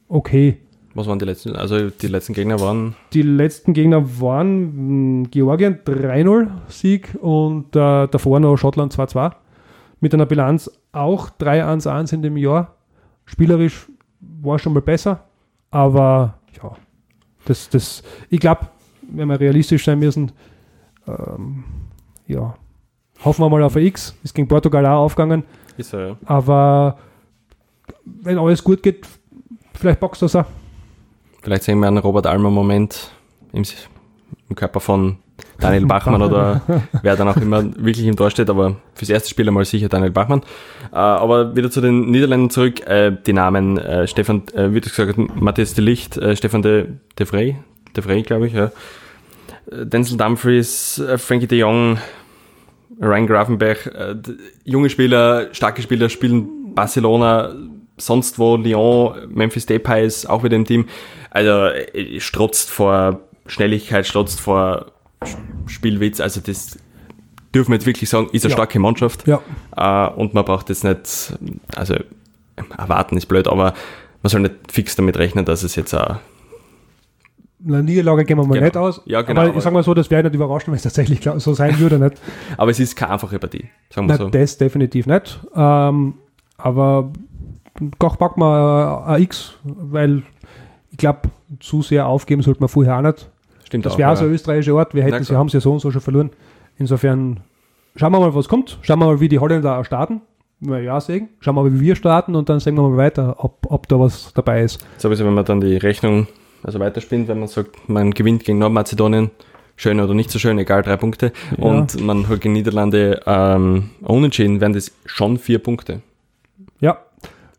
okay. 0.08 0.60
Was 0.96 1.08
waren 1.08 1.18
die 1.18 1.26
letzten? 1.26 1.56
Also 1.56 1.90
die 1.90 2.08
letzten 2.08 2.34
Gegner 2.34 2.60
waren 2.60 2.96
Die 3.14 3.24
letzten 3.24 3.74
Gegner 3.74 4.22
waren 4.22 5.22
mh, 5.22 5.30
Georgien 5.32 5.80
3-0 5.86 6.50
Sieg 6.68 7.16
und 7.20 7.76
äh, 7.76 8.08
davor 8.08 8.40
noch 8.40 8.58
Schottland 8.58 8.94
2-2. 8.94 9.32
Mit 10.00 10.14
einer 10.14 10.28
Bilanz 10.28 10.70
auch 10.92 11.30
3-1-1 11.40 12.14
in 12.14 12.22
dem 12.22 12.38
Jahr. 12.38 12.76
Spielerisch 13.26 13.88
war 14.20 14.60
schon 14.60 14.74
mal 14.74 14.82
besser, 14.82 15.24
aber 15.72 16.40
ja, 16.62 16.76
das, 17.46 17.70
das, 17.70 18.04
ich 18.30 18.40
glaube, 18.40 18.68
wenn 19.02 19.30
wir 19.30 19.40
realistisch 19.40 19.86
sein 19.86 20.00
müssen, 20.00 20.32
ähm, 21.08 21.64
ja, 22.28 22.56
hoffen 23.24 23.44
wir 23.44 23.50
mal 23.50 23.64
auf 23.64 23.76
ein 23.76 23.86
X. 23.86 24.16
Ist 24.24 24.34
gegen 24.34 24.48
Portugal 24.48 24.86
auch 24.86 25.04
aufgegangen, 25.04 25.44
ist 25.78 25.90
so, 25.90 25.98
ja. 25.98 26.18
aber 26.26 26.98
wenn 28.06 28.38
alles 28.38 28.64
gut 28.64 28.84
geht, 28.84 29.08
vielleicht 29.74 30.00
boxt 30.00 30.22
das 30.22 30.36
auch. 30.36 30.46
Vielleicht 31.42 31.64
sehen 31.64 31.80
wir 31.80 31.88
einen 31.88 31.98
Robert 31.98 32.28
Almer-Moment 32.28 33.12
im, 33.52 33.64
im 34.50 34.56
Körper 34.56 34.80
von 34.80 35.18
Daniel 35.60 35.86
Bachmann 35.86 36.22
oder 36.22 36.62
wer 37.02 37.16
dann 37.16 37.28
auch 37.28 37.38
immer 37.38 37.64
wirklich 37.78 38.06
im 38.06 38.16
Tor 38.16 38.30
steht, 38.30 38.50
aber 38.50 38.78
fürs 38.96 39.10
erste 39.10 39.30
Spiel 39.30 39.48
einmal 39.48 39.66
sicher 39.66 39.90
Daniel 39.90 40.12
Bachmann. 40.12 40.42
Äh, 40.92 40.96
aber 40.96 41.56
wieder 41.56 41.70
zu 41.72 41.82
den 41.82 42.12
Niederländern 42.12 42.50
zurück. 42.50 42.86
Äh, 42.88 43.18
die 43.26 43.34
Namen 43.34 43.78
äh, 43.78 44.08
Stefan, 44.08 44.44
äh, 44.54 44.74
wie 44.74 44.82
du 44.82 44.90
gesagt 44.90 45.18
hast, 45.18 45.42
Matthias 45.42 45.74
de 45.74 45.84
Licht, 45.84 46.18
äh, 46.18 46.36
Stefan 46.36 46.62
de, 46.62 46.88
de 47.18 47.26
Vrij, 47.26 47.58
de 47.96 48.04
Vrij, 48.04 48.24
glaube 48.24 48.48
ich, 48.48 48.54
ja. 48.54 48.72
Äh, 49.72 49.86
Denzel 49.86 50.18
Dumfries, 50.18 51.00
äh, 51.00 51.18
Frankie 51.18 51.48
de 51.48 51.60
Jong, 51.60 51.98
Ryan 53.02 53.28
Grafenberg, 53.28 53.86
äh, 53.88 54.16
junge 54.64 54.90
Spieler, 54.90 55.48
starke 55.54 55.82
Spieler 55.82 56.10
spielen 56.10 56.74
Barcelona, 56.76 57.54
sonst 57.98 58.40
wo, 58.40 58.56
Lyon, 58.56 59.16
Memphis 59.30 59.66
Depay 59.66 60.06
ist 60.06 60.30
auch 60.30 60.44
wieder 60.44 60.56
im 60.56 60.66
Team. 60.66 60.88
Also 61.30 61.50
äh, 61.68 62.20
strotzt 62.20 62.70
vor 62.70 63.20
Schnelligkeit, 63.46 64.06
strotzt 64.08 64.40
vor 64.40 64.92
Spielwitz. 65.68 66.20
Also 66.20 66.42
das 66.42 66.78
dürfen 67.54 67.72
wir 67.72 67.76
jetzt 67.76 67.86
wirklich 67.86 68.10
sagen, 68.10 68.30
ist 68.32 68.46
eine 68.46 68.52
Ja. 68.52 68.58
starke 68.58 68.80
Mannschaft. 68.80 69.28
Ja, 69.28 69.42
Äh, 69.76 70.10
und 70.16 70.34
man 70.34 70.46
braucht 70.46 70.70
jetzt 70.70 70.84
nicht, 70.84 71.34
also 71.76 71.96
erwarten 72.78 73.18
ist 73.18 73.26
blöd, 73.28 73.48
aber 73.48 73.74
man 74.22 74.30
soll 74.30 74.42
nicht 74.42 74.56
fix 74.72 74.96
damit 74.96 75.18
rechnen, 75.18 75.46
dass 75.46 75.64
es 75.64 75.76
jetzt 75.76 75.94
auch 75.94 76.18
eine 77.66 77.84
Niederlage 77.84 78.26
gehen 78.26 78.38
wir 78.38 78.44
mal 78.46 78.54
Genau. 78.54 78.66
nicht 78.66 78.78
aus. 78.78 79.02
Ja, 79.06 79.22
genau, 79.22 79.42
Aber 79.42 79.50
aber- 79.50 79.58
ich 79.58 79.64
sage 79.64 79.74
mal 79.74 79.84
so, 79.84 79.94
das 79.94 80.10
wäre 80.12 80.24
nicht 80.24 80.36
überraschend, 80.36 80.68
wenn 80.70 80.76
es 80.76 80.84
tatsächlich 80.84 81.22
so 81.38 81.54
sein 81.54 81.80
würde. 81.80 82.00
Nicht? 82.00 82.22
aber 82.58 82.72
es 82.72 82.80
ist 82.80 82.96
keine 82.96 83.14
einfache 83.14 83.40
Partie, 83.40 83.70
sagen 83.90 84.08
wir 84.08 84.18
Nein, 84.18 84.26
so. 84.26 84.30
das 84.30 84.58
definitiv 84.58 85.08
nicht. 85.08 85.40
Ähm, 85.56 86.16
aber 86.58 87.12
doch 88.00 88.18
packen 88.18 88.42
wir 88.42 89.04
ein 89.08 89.22
X, 89.24 89.54
weil 89.64 90.24
ich 90.92 90.98
glaube, 90.98 91.22
zu 91.60 91.82
sehr 91.82 92.08
aufgeben 92.08 92.42
sollte 92.42 92.60
man 92.60 92.70
vorher 92.70 92.98
auch 92.98 93.02
nicht. 93.02 93.30
Stimmt 93.66 93.86
Das 93.86 93.98
wäre 93.98 94.12
ja. 94.12 94.16
so 94.16 94.26
ein 94.26 94.32
österreichischer 94.32 94.76
Ort. 94.76 94.94
Wir 94.94 95.04
Na 95.04 95.12
hätten 95.16 95.24
sie 95.24 95.36
haben 95.36 95.50
sie 95.50 95.58
ja 95.58 95.62
so 95.62 95.72
und 95.74 95.80
so 95.80 95.90
schon 95.92 96.02
verloren. 96.02 96.30
Insofern 96.78 97.40
schauen 97.96 98.12
wir 98.12 98.20
mal, 98.20 98.36
was 98.36 98.48
kommt. 98.48 98.78
Schauen 98.82 99.00
wir 99.00 99.06
mal, 99.08 99.20
wie 99.20 99.30
die 99.30 99.40
Holländer 99.40 99.80
auch 99.80 99.86
starten. 99.86 100.22
Na 100.60 100.80
ja, 100.80 101.00
sehen. 101.02 101.30
Schauen 101.40 101.56
wir 101.56 101.64
mal, 101.64 101.74
wie 101.74 101.80
wir 101.82 101.96
starten 101.96 102.36
und 102.36 102.48
dann 102.50 102.60
sehen 102.60 102.76
wir 102.76 102.88
mal 102.88 102.96
weiter, 102.98 103.36
ob, 103.44 103.60
ob 103.70 103.88
da 103.88 104.00
was 104.00 104.32
dabei 104.34 104.62
ist. 104.64 104.86
Sowieso, 104.98 105.26
wenn 105.26 105.34
man 105.34 105.46
dann 105.46 105.60
die 105.62 105.78
Rechnung 105.78 106.28
also 106.64 106.80
weiterspinnt, 106.80 107.28
wenn 107.28 107.40
man 107.40 107.48
sagt, 107.48 107.90
man 107.90 108.12
gewinnt 108.12 108.44
gegen 108.44 108.60
Nordmazedonien, 108.60 109.32
schön 109.76 110.00
oder 110.00 110.14
nicht 110.14 110.32
so 110.32 110.40
schön, 110.40 110.58
egal, 110.60 110.82
drei 110.82 110.98
Punkte. 110.98 111.32
Ja. 111.58 111.64
Und 111.64 112.00
man 112.02 112.28
holt 112.30 112.42
gegen 112.42 112.54
Niederlande 112.54 113.22
ähm, 113.26 113.90
unentschieden, 114.02 114.62
wären 114.62 114.74
das 114.74 114.92
schon 115.06 115.38
vier 115.38 115.60
Punkte. 115.60 116.02
Ja, 116.80 116.98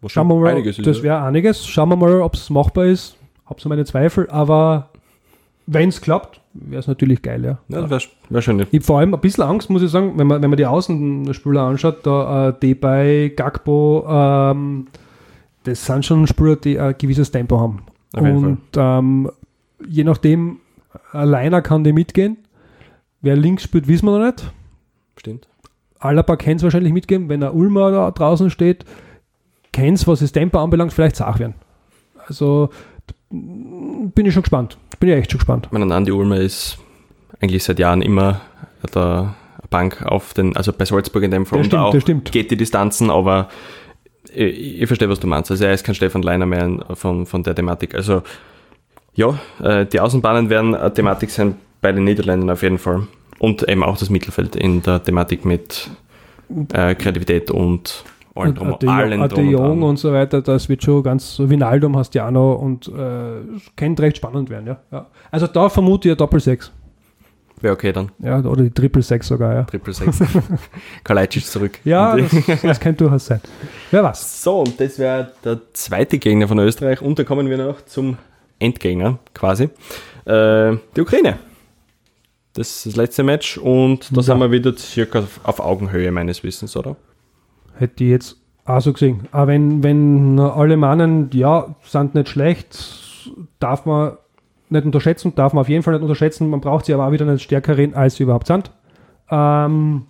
Was 0.00 0.12
schauen 0.12 0.28
wir 0.28 0.36
mal. 0.36 0.50
einiges 0.52 0.78
ist, 0.78 0.86
das 0.86 1.02
wäre 1.02 1.22
einiges. 1.22 1.66
Schauen 1.66 1.88
wir 1.90 1.96
mal, 1.96 2.20
ob 2.20 2.34
es 2.34 2.50
machbar 2.50 2.86
ist. 2.86 3.16
Hab 3.46 3.60
so 3.60 3.68
meine 3.68 3.84
Zweifel, 3.84 4.28
aber 4.30 4.88
wenn 5.66 5.90
es 5.90 6.00
klappt, 6.00 6.40
wäre 6.54 6.80
es 6.80 6.86
natürlich 6.86 7.20
geil, 7.20 7.44
ja. 7.44 7.58
Ja, 7.68 7.82
das 7.82 7.90
wäre 7.90 8.02
wär 8.30 8.42
schön. 8.42 8.60
Ich 8.60 8.66
habe 8.66 8.80
vor 8.80 8.98
allem 9.00 9.14
ein 9.14 9.20
bisschen 9.20 9.44
Angst, 9.44 9.68
muss 9.68 9.82
ich 9.82 9.90
sagen, 9.90 10.14
wenn 10.16 10.26
man, 10.26 10.40
wenn 10.42 10.50
man 10.50 10.56
die 10.56 10.66
Außenspieler 10.66 11.62
anschaut, 11.62 12.06
da 12.06 12.48
äh, 12.48 12.54
Debay, 12.58 13.30
Gagbo, 13.30 14.06
ähm, 14.08 14.86
das 15.64 15.84
sind 15.84 16.04
schon 16.04 16.26
Spieler, 16.26 16.56
die 16.56 16.78
ein 16.78 16.94
gewisses 16.96 17.30
Tempo 17.30 17.58
haben. 17.58 17.82
Auf 18.14 18.24
jeden 18.24 18.44
Und 18.44 18.58
ähm, 18.76 19.30
je 19.88 20.04
nachdem, 20.04 20.58
alleiner 21.12 21.62
kann 21.62 21.84
die 21.84 21.92
mitgehen. 21.92 22.38
Wer 23.20 23.36
links 23.36 23.62
spielt, 23.62 23.88
wissen 23.88 24.06
wir 24.06 24.18
noch 24.18 24.26
nicht. 24.26 24.52
Stimmt. 25.16 25.48
Alaba 25.98 26.36
kann 26.36 26.56
es 26.56 26.62
wahrscheinlich 26.62 26.92
mitgehen, 26.92 27.28
wenn 27.28 27.42
er 27.42 27.54
Ulmer 27.54 27.90
da 27.90 28.10
draußen 28.10 28.50
steht. 28.50 28.84
Kens, 29.72 30.06
was 30.06 30.20
das 30.20 30.32
Tempo 30.32 30.58
anbelangt, 30.58 30.92
vielleicht 30.92 31.16
Sach 31.16 31.38
werden. 31.38 31.54
Also 32.26 32.68
bin 33.30 34.26
ich 34.26 34.32
schon 34.34 34.42
gespannt. 34.42 34.78
Bin 35.00 35.08
ich 35.08 35.16
echt 35.16 35.32
schon 35.32 35.38
gespannt. 35.38 35.66
Ich 35.66 35.72
meine, 35.72 35.92
Andi 35.94 36.12
Ulmer 36.12 36.36
ist 36.36 36.78
eigentlich 37.40 37.64
seit 37.64 37.78
Jahren 37.78 38.02
immer 38.02 38.40
der 38.94 39.34
Bank 39.70 40.02
auf 40.02 40.34
den, 40.34 40.56
also 40.56 40.72
bei 40.72 40.84
Salzburg 40.84 41.22
in 41.22 41.30
dem 41.30 41.46
Fall 41.46 41.58
Das 41.58 41.66
stimmt, 41.66 41.82
auch 41.82 41.92
das 41.92 42.02
stimmt. 42.02 42.32
geht 42.32 42.50
die 42.50 42.56
Distanzen, 42.56 43.10
aber 43.10 43.48
ich, 44.32 44.82
ich 44.82 44.86
verstehe, 44.86 45.08
was 45.08 45.20
du 45.20 45.26
meinst. 45.26 45.50
Also 45.50 45.64
er 45.64 45.72
ist 45.72 45.84
kein 45.84 45.94
Stefan 45.94 46.22
Leiner 46.22 46.46
mehr 46.46 46.84
von, 46.94 47.26
von 47.26 47.42
der 47.42 47.54
Thematik. 47.54 47.94
Also 47.94 48.22
ja, 49.14 49.38
äh, 49.62 49.86
die 49.86 50.00
Außenbahnen 50.00 50.50
werden 50.50 50.74
eine 50.74 50.92
Thematik 50.92 51.30
sein 51.30 51.56
bei 51.80 51.92
den 51.92 52.04
Niederländern 52.04 52.50
auf 52.50 52.62
jeden 52.62 52.78
Fall. 52.78 53.06
Und 53.38 53.68
eben 53.68 53.82
auch 53.82 53.96
das 53.96 54.10
Mittelfeld 54.10 54.56
in 54.56 54.82
der 54.82 55.02
Thematik 55.02 55.44
mit 55.44 55.90
äh, 56.72 56.94
Kreativität 56.94 57.50
und 57.50 58.04
allen 58.34 58.48
Und 58.48 58.58
drum, 58.58 58.74
Ade 58.74 58.90
allen 58.90 59.20
Ade 59.20 59.36
und 59.36 59.50
Jong 59.50 59.82
und 59.82 59.96
so 59.96 60.12
weiter, 60.12 60.42
das 60.42 60.68
wird 60.68 60.82
schon 60.82 61.02
ganz, 61.02 61.36
so 61.36 61.48
Vinaldum 61.48 61.96
hast 61.96 62.14
ja 62.14 62.26
auch 62.26 62.32
noch 62.32 62.56
und 62.56 62.88
äh, 62.88 63.42
könnte 63.76 64.02
recht 64.02 64.16
spannend 64.16 64.50
werden, 64.50 64.66
ja. 64.66 64.78
ja. 64.90 65.06
Also 65.30 65.46
da 65.46 65.68
vermute 65.68 66.08
ich 66.08 66.14
ein 66.14 66.18
Doppel-Sechs. 66.18 66.72
Wäre 67.64 67.72
okay 67.72 67.92
dann. 67.94 68.12
Ja, 68.18 68.40
oder 68.40 68.62
die 68.62 68.70
Triple-Sechs 68.70 69.26
sogar, 69.26 69.54
ja. 69.54 69.62
Triple 69.62 69.94
Six. 69.94 70.18
Kalajdzic 71.02 71.46
zurück. 71.46 71.78
Ja, 71.82 72.14
das, 72.14 72.30
das 72.60 72.78
könnte 72.78 73.04
durchaus 73.04 73.24
sein. 73.24 73.40
Wer 73.90 74.04
weiß. 74.04 74.42
So, 74.42 74.60
und 74.60 74.78
das 74.78 74.98
wäre 74.98 75.32
der 75.42 75.60
zweite 75.72 76.18
Gegner 76.18 76.46
von 76.46 76.58
Österreich. 76.58 77.00
Und 77.00 77.18
da 77.18 77.24
kommen 77.24 77.48
wir 77.48 77.56
noch 77.56 77.82
zum 77.86 78.18
Endgegner 78.58 79.18
quasi. 79.32 79.70
Äh, 80.26 80.76
die 80.94 81.00
Ukraine. 81.00 81.38
Das 82.52 82.68
ist 82.68 82.84
das 82.86 82.96
letzte 82.96 83.22
Match 83.22 83.56
und 83.56 84.10
da 84.12 84.16
Ja. 84.16 84.22
sind 84.24 84.38
wir 84.40 84.50
wieder 84.50 84.76
circa 84.76 85.20
auf, 85.20 85.40
auf 85.44 85.60
Augenhöhe 85.60 86.12
meines 86.12 86.44
Wissens, 86.44 86.76
oder? 86.76 86.96
Hätte 87.78 88.04
ich 88.04 88.10
jetzt 88.10 88.36
auch 88.66 88.82
so 88.82 88.92
gesehen. 88.92 89.26
Aber 89.32 89.46
wenn, 89.46 89.82
wenn 89.82 90.38
alle 90.38 90.76
meinen, 90.76 91.30
ja, 91.32 91.74
sind 91.82 92.14
nicht 92.14 92.28
schlecht, 92.28 92.78
darf 93.58 93.86
man 93.86 94.18
nicht 94.68 94.84
unterschätzen, 94.84 95.34
darf 95.34 95.52
man 95.52 95.62
auf 95.62 95.68
jeden 95.68 95.82
Fall 95.82 95.94
nicht 95.94 96.02
unterschätzen. 96.02 96.50
Man 96.50 96.60
braucht 96.60 96.86
sie 96.86 96.94
aber 96.94 97.06
auch 97.06 97.12
wieder 97.12 97.26
nicht 97.26 97.42
stärker 97.42 97.76
reden, 97.76 97.94
als 97.94 98.16
sie 98.16 98.22
überhaupt 98.22 98.46
sind. 98.46 98.70
Ähm, 99.30 100.06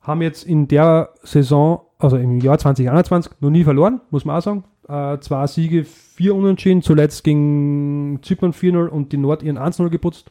haben 0.00 0.22
jetzt 0.22 0.44
in 0.44 0.68
der 0.68 1.10
Saison, 1.22 1.82
also 1.98 2.16
im 2.16 2.40
Jahr 2.40 2.58
2021, 2.58 3.32
noch 3.40 3.50
nie 3.50 3.64
verloren, 3.64 4.00
muss 4.10 4.24
man 4.24 4.36
auch 4.36 4.42
sagen. 4.42 4.64
Äh, 4.88 5.18
zwei 5.20 5.46
Siege, 5.46 5.84
vier 5.84 6.34
Unentschieden, 6.34 6.82
zuletzt 6.82 7.24
gegen 7.24 8.18
Zypern 8.22 8.52
4-0 8.52 8.88
und 8.88 9.12
die 9.12 9.16
Nord 9.16 9.42
ihren 9.42 9.58
1-0 9.58 9.88
geputzt. 9.90 10.30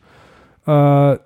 Äh, 0.65 1.17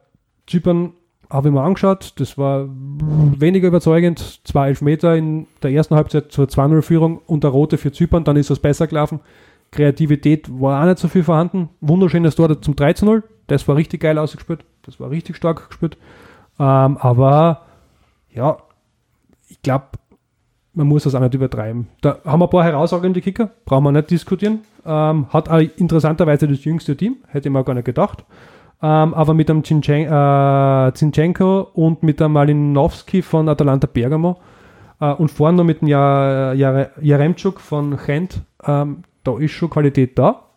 Zypern 0.48 0.94
habe 1.30 1.50
ich 1.50 1.54
mir 1.54 1.62
angeschaut, 1.62 2.14
das 2.18 2.38
war 2.38 2.68
weniger 2.70 3.68
überzeugend. 3.68 4.42
Zwei 4.44 4.70
Elfmeter 4.70 5.16
in 5.16 5.48
der 5.64 5.72
ersten 5.72 5.96
Halbzeit 5.96 6.32
zur 6.32 6.46
2-0-Führung 6.46 7.20
und 7.26 7.44
der 7.44 7.52
Rote 7.52 7.78
für 7.78 7.92
Zypern, 7.92 8.24
dann 8.24 8.38
ist 8.38 8.52
das 8.52 8.60
besser 8.60 8.86
gelaufen. 8.86 9.20
Kreativität 9.76 10.50
war 10.50 10.82
auch 10.82 10.86
nicht 10.86 11.00
so 11.00 11.08
viel 11.08 11.24
vorhanden. 11.24 11.70
Wunderschönes 11.82 12.36
Tor 12.36 12.62
zum 12.62 12.74
3-0, 12.76 13.24
das 13.48 13.68
war 13.68 13.76
richtig 13.76 14.02
geil 14.02 14.18
ausgespielt, 14.18 14.66
das 14.84 15.00
war 15.00 15.10
richtig 15.10 15.36
stark 15.36 15.68
gespielt. 15.70 15.98
Ähm, 16.60 16.98
aber 16.98 17.62
ja, 18.34 18.58
ich 19.50 19.62
glaube, 19.62 19.86
man 20.74 20.88
muss 20.88 21.04
das 21.04 21.16
auch 21.16 21.20
nicht 21.20 21.34
übertreiben. 21.34 21.88
Da 22.02 22.18
haben 22.26 22.40
wir 22.42 22.48
ein 22.48 22.50
paar 22.50 22.64
herausragende 22.64 23.22
Kicker, 23.22 23.50
brauchen 23.66 23.84
wir 23.86 23.92
nicht 23.92 24.12
diskutieren. 24.12 24.60
Ähm, 24.86 25.28
hat 25.30 25.50
auch 25.50 25.60
interessanterweise 25.78 26.48
das 26.48 26.64
jüngste 26.64 26.96
Team, 26.98 27.18
hätte 27.28 27.50
man 27.50 27.64
gar 27.64 27.74
nicht 27.74 27.86
gedacht. 27.86 28.26
Ähm, 28.82 29.14
aber 29.14 29.34
mit 29.34 29.48
dem 29.50 29.64
Zinchenko, 29.64 30.14
äh, 30.14 30.94
Zinchenko 30.94 31.70
und 31.74 32.04
mit 32.04 32.20
dem 32.20 32.34
Malinowski 32.34 33.22
von 33.22 33.48
Atalanta 33.48 33.88
Bergamo 33.88 34.38
äh, 35.00 35.12
und 35.14 35.32
vorne 35.32 35.58
noch 35.58 35.64
mit 35.64 35.82
dem 35.82 35.88
ja 35.88 36.54
Jare- 36.54 36.92
Jaremczuk 37.02 37.62
von 37.62 37.98
Gent, 38.06 38.42
ähm, 38.66 39.04
da 39.26 39.38
ist 39.38 39.52
schon 39.52 39.70
Qualität 39.70 40.18
da. 40.18 40.50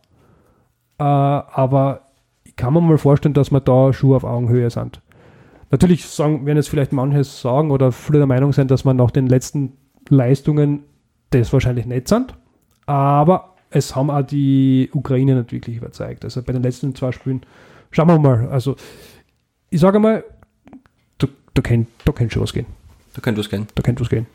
Äh, 0.99 1.03
aber 1.03 2.03
ich 2.45 2.57
kann 2.57 2.73
mir 2.73 2.81
mal 2.81 2.99
vorstellen, 2.99 3.35
dass 3.35 3.51
wir 3.51 3.61
da 3.61 3.93
schon 3.93 4.15
auf 4.15 4.25
Augenhöhe 4.25 4.71
sind. 4.71 5.01
Natürlich 5.71 6.07
sagen, 6.07 6.47
werden 6.47 6.57
jetzt 6.57 6.71
vielleicht 6.71 6.93
manche 6.93 7.25
sagen 7.25 7.71
oder 7.71 7.93
viele 7.93 8.19
der 8.19 8.27
Meinung 8.27 8.53
sein, 8.53 8.69
dass 8.69 8.85
man 8.85 8.97
nach 8.97 9.11
den 9.11 9.27
letzten 9.27 9.75
Leistungen 10.09 10.85
das 11.31 11.53
wahrscheinlich 11.53 11.87
nicht 11.87 12.09
sind. 12.09 12.35
Aber 12.87 13.55
es 13.71 13.95
haben 13.95 14.11
auch 14.11 14.23
die 14.23 14.89
Ukraine 14.95 15.37
nicht 15.37 15.53
wirklich 15.53 15.77
überzeugt. 15.77 16.25
Also 16.25 16.43
bei 16.43 16.53
den 16.53 16.63
letzten 16.63 16.95
zwei 16.95 17.13
Spielen, 17.13 17.43
schauen 17.91 18.09
wir 18.09 18.19
mal. 18.19 18.49
Also 18.49 18.77
ich 19.69 19.81
sage 19.81 19.99
mal, 19.99 20.25
da, 21.19 21.29
da 21.53 21.63
kann 21.63 21.87
da 22.05 22.13
kann 22.13 22.31
schon 22.31 22.43
was 22.43 22.55
gehen. 22.55 22.67
Da 23.15 23.21
könnte 23.21 23.41
was 23.41 23.51
gehen. 23.51 23.67
Da 23.75 23.83
könnte 23.83 24.01
was 24.01 24.09
gehen. 24.09 24.27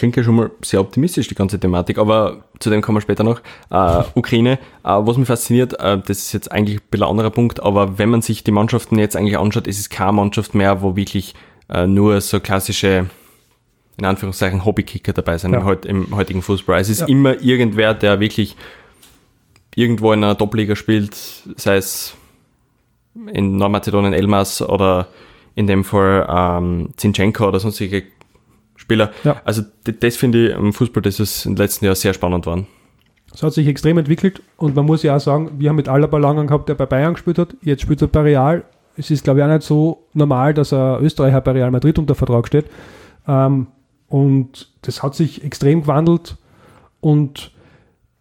Klingt 0.00 0.16
ja 0.16 0.22
schon 0.24 0.34
mal 0.36 0.50
sehr 0.62 0.80
optimistisch, 0.80 1.28
die 1.28 1.34
ganze 1.34 1.60
Thematik, 1.60 1.98
aber 1.98 2.44
zu 2.58 2.70
dem 2.70 2.80
kommen 2.80 2.96
wir 2.96 3.02
später 3.02 3.22
noch. 3.22 3.40
Äh, 3.70 4.02
Ukraine, 4.14 4.52
äh, 4.52 4.58
was 4.84 5.18
mich 5.18 5.26
fasziniert, 5.26 5.78
äh, 5.78 5.98
das 5.98 6.20
ist 6.20 6.32
jetzt 6.32 6.50
eigentlich 6.50 6.78
ein 6.78 6.82
bisschen 6.90 7.06
anderer 7.06 7.28
Punkt, 7.28 7.62
aber 7.62 7.98
wenn 7.98 8.08
man 8.08 8.22
sich 8.22 8.42
die 8.42 8.50
Mannschaften 8.50 8.98
jetzt 8.98 9.14
eigentlich 9.14 9.36
anschaut, 9.36 9.66
ist 9.66 9.78
es 9.78 9.90
keine 9.90 10.12
Mannschaft 10.12 10.54
mehr, 10.54 10.80
wo 10.80 10.96
wirklich 10.96 11.34
äh, 11.68 11.86
nur 11.86 12.18
so 12.22 12.40
klassische, 12.40 13.10
in 13.98 14.04
Anführungszeichen, 14.06 14.64
Hobbykicker 14.64 15.12
dabei 15.12 15.36
sind 15.36 15.52
Ja. 15.52 15.58
im, 15.58 15.66
heut, 15.66 15.84
im 15.84 16.16
heutigen 16.16 16.40
Fußball. 16.40 16.80
Es 16.80 16.88
ist 16.88 17.00
Ja. 17.00 17.06
immer 17.06 17.38
irgendwer, 17.42 17.92
der 17.92 18.20
wirklich 18.20 18.56
irgendwo 19.74 20.14
in 20.14 20.24
einer 20.24 20.38
Top-Liga 20.38 20.76
spielt, 20.76 21.14
sei 21.56 21.76
es 21.76 22.14
in 23.34 23.58
Nordmazedonien 23.58 24.14
Elmas 24.14 24.62
oder 24.62 25.08
in 25.54 25.66
dem 25.66 25.84
Fall 25.84 26.26
ähm, 26.26 26.88
Zinchenko 26.96 27.48
oder 27.48 27.60
sonstige 27.60 28.04
Spieler. 28.90 29.12
Ja. 29.22 29.40
Also 29.44 29.62
das 29.84 30.16
finde 30.16 30.48
ich 30.48 30.56
am 30.56 30.72
Fußball, 30.72 31.00
das 31.02 31.20
ist 31.20 31.46
im 31.46 31.54
letzten 31.54 31.84
Jahr 31.84 31.94
sehr 31.94 32.12
spannend 32.12 32.46
war. 32.46 32.64
Es 33.32 33.44
hat 33.44 33.52
sich 33.52 33.68
extrem 33.68 33.98
entwickelt 33.98 34.42
und 34.56 34.74
man 34.74 34.84
muss 34.84 35.04
ja 35.04 35.14
auch 35.14 35.20
sagen, 35.20 35.52
wir 35.58 35.68
haben 35.68 35.76
mit 35.76 35.88
Alaba 35.88 36.18
lange 36.18 36.44
gehabt, 36.46 36.68
der 36.68 36.74
bei 36.74 36.86
Bayern 36.86 37.14
gespielt 37.14 37.38
hat, 37.38 37.54
jetzt 37.62 37.82
spielt 37.82 38.02
er 38.02 38.08
bei 38.08 38.22
Real. 38.22 38.64
Es 38.96 39.12
ist, 39.12 39.22
glaube 39.22 39.38
ich, 39.38 39.44
auch 39.44 39.48
nicht 39.48 39.62
so 39.62 40.08
normal, 40.14 40.52
dass 40.54 40.72
ein 40.72 41.00
Österreicher 41.04 41.40
bei 41.40 41.52
Real 41.52 41.70
Madrid 41.70 42.00
unter 42.00 42.16
Vertrag 42.16 42.48
steht. 42.48 42.66
Ähm, 43.28 43.68
und 44.08 44.72
das 44.82 45.04
hat 45.04 45.14
sich 45.14 45.44
extrem 45.44 45.82
gewandelt 45.82 46.36
und 47.00 47.52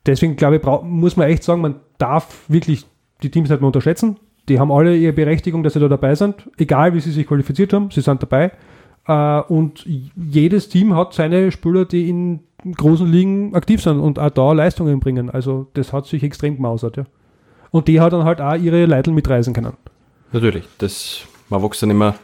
deswegen, 0.06 0.36
glaube 0.36 0.58
ich, 0.58 0.82
muss 0.84 1.18
man 1.18 1.28
echt 1.28 1.44
sagen, 1.44 1.62
man 1.62 1.76
darf 1.98 2.46
wirklich 2.48 2.86
die 3.24 3.32
Teams 3.32 3.50
nicht 3.50 3.60
mehr 3.60 3.68
unterschätzen. 3.68 4.18
Die 4.48 4.60
haben 4.60 4.72
alle 4.72 4.96
ihre 4.96 5.14
Berechtigung, 5.14 5.64
dass 5.64 5.74
sie 5.74 5.80
da 5.80 5.88
dabei 5.88 6.14
sind, 6.14 6.50
egal 6.58 6.94
wie 6.94 7.00
sie 7.00 7.12
sich 7.12 7.26
qualifiziert 7.26 7.74
haben, 7.74 7.90
sie 7.90 8.02
sind 8.02 8.22
dabei. 8.22 8.52
Äh, 9.10 9.42
und 9.48 9.86
jedes 10.16 10.70
Team 10.70 10.96
hat 10.96 11.16
seine 11.16 11.52
Spieler, 11.52 11.86
die 11.86 12.10
in 12.10 12.42
großen 12.78 13.12
Ligen 13.12 13.56
aktiv 13.56 13.82
sind 13.82 14.00
und 14.00 14.20
auch 14.20 14.30
da 14.30 14.52
Leistungen 14.54 15.00
bringen. 15.00 15.32
Also 15.32 15.68
das 15.74 15.92
hat 15.94 16.06
sich 16.06 16.22
extrem 16.22 16.58
gemausert, 16.58 16.98
ja. 16.98 17.06
Und 17.72 17.88
die 17.88 18.00
hat 18.00 18.14
dann 18.14 18.24
halt 18.24 18.40
auch 18.40 18.56
ihre 18.56 18.86
Leitl 18.86 19.12
mitreisen 19.12 19.54
können. 19.54 19.74
Natürlich, 20.32 20.66
das, 20.78 21.22
man 21.50 21.64
wächst 21.64 21.82
dann 21.82 21.90
immer, 21.90 22.16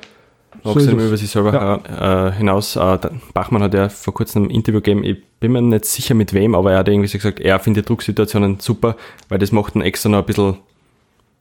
So 0.64 0.76
wächst 0.76 0.88
dann 0.88 0.96
immer 0.96 1.08
über 1.08 1.18
sich 1.18 1.30
selber 1.30 1.82
äh, 1.90 2.38
hinaus. 2.38 2.76
Äh, 2.76 3.00
Bachmann 3.34 3.64
hat 3.64 3.74
ja 3.74 3.90
vor 3.90 4.14
kurzem 4.14 4.44
ein 4.44 4.50
Interview 4.52 4.80
gegeben, 4.80 5.04
ich 5.04 5.24
bin 5.40 5.54
mir 5.54 5.64
nicht 5.64 5.86
sicher 5.86 6.14
mit 6.14 6.34
wem, 6.34 6.54
aber 6.54 6.74
er 6.74 6.80
hat 6.80 6.88
irgendwie 6.88 7.08
so 7.08 7.18
gesagt, 7.18 7.40
er 7.40 7.60
findet 7.60 7.90
Drucksituationen 7.90 8.60
super, 8.60 8.96
weil 9.30 9.40
das 9.40 9.52
macht 9.52 9.76
ihn 9.76 9.82
extra 9.82 10.10
noch 10.10 10.20
ein 10.20 10.26
bisschen 10.26 10.58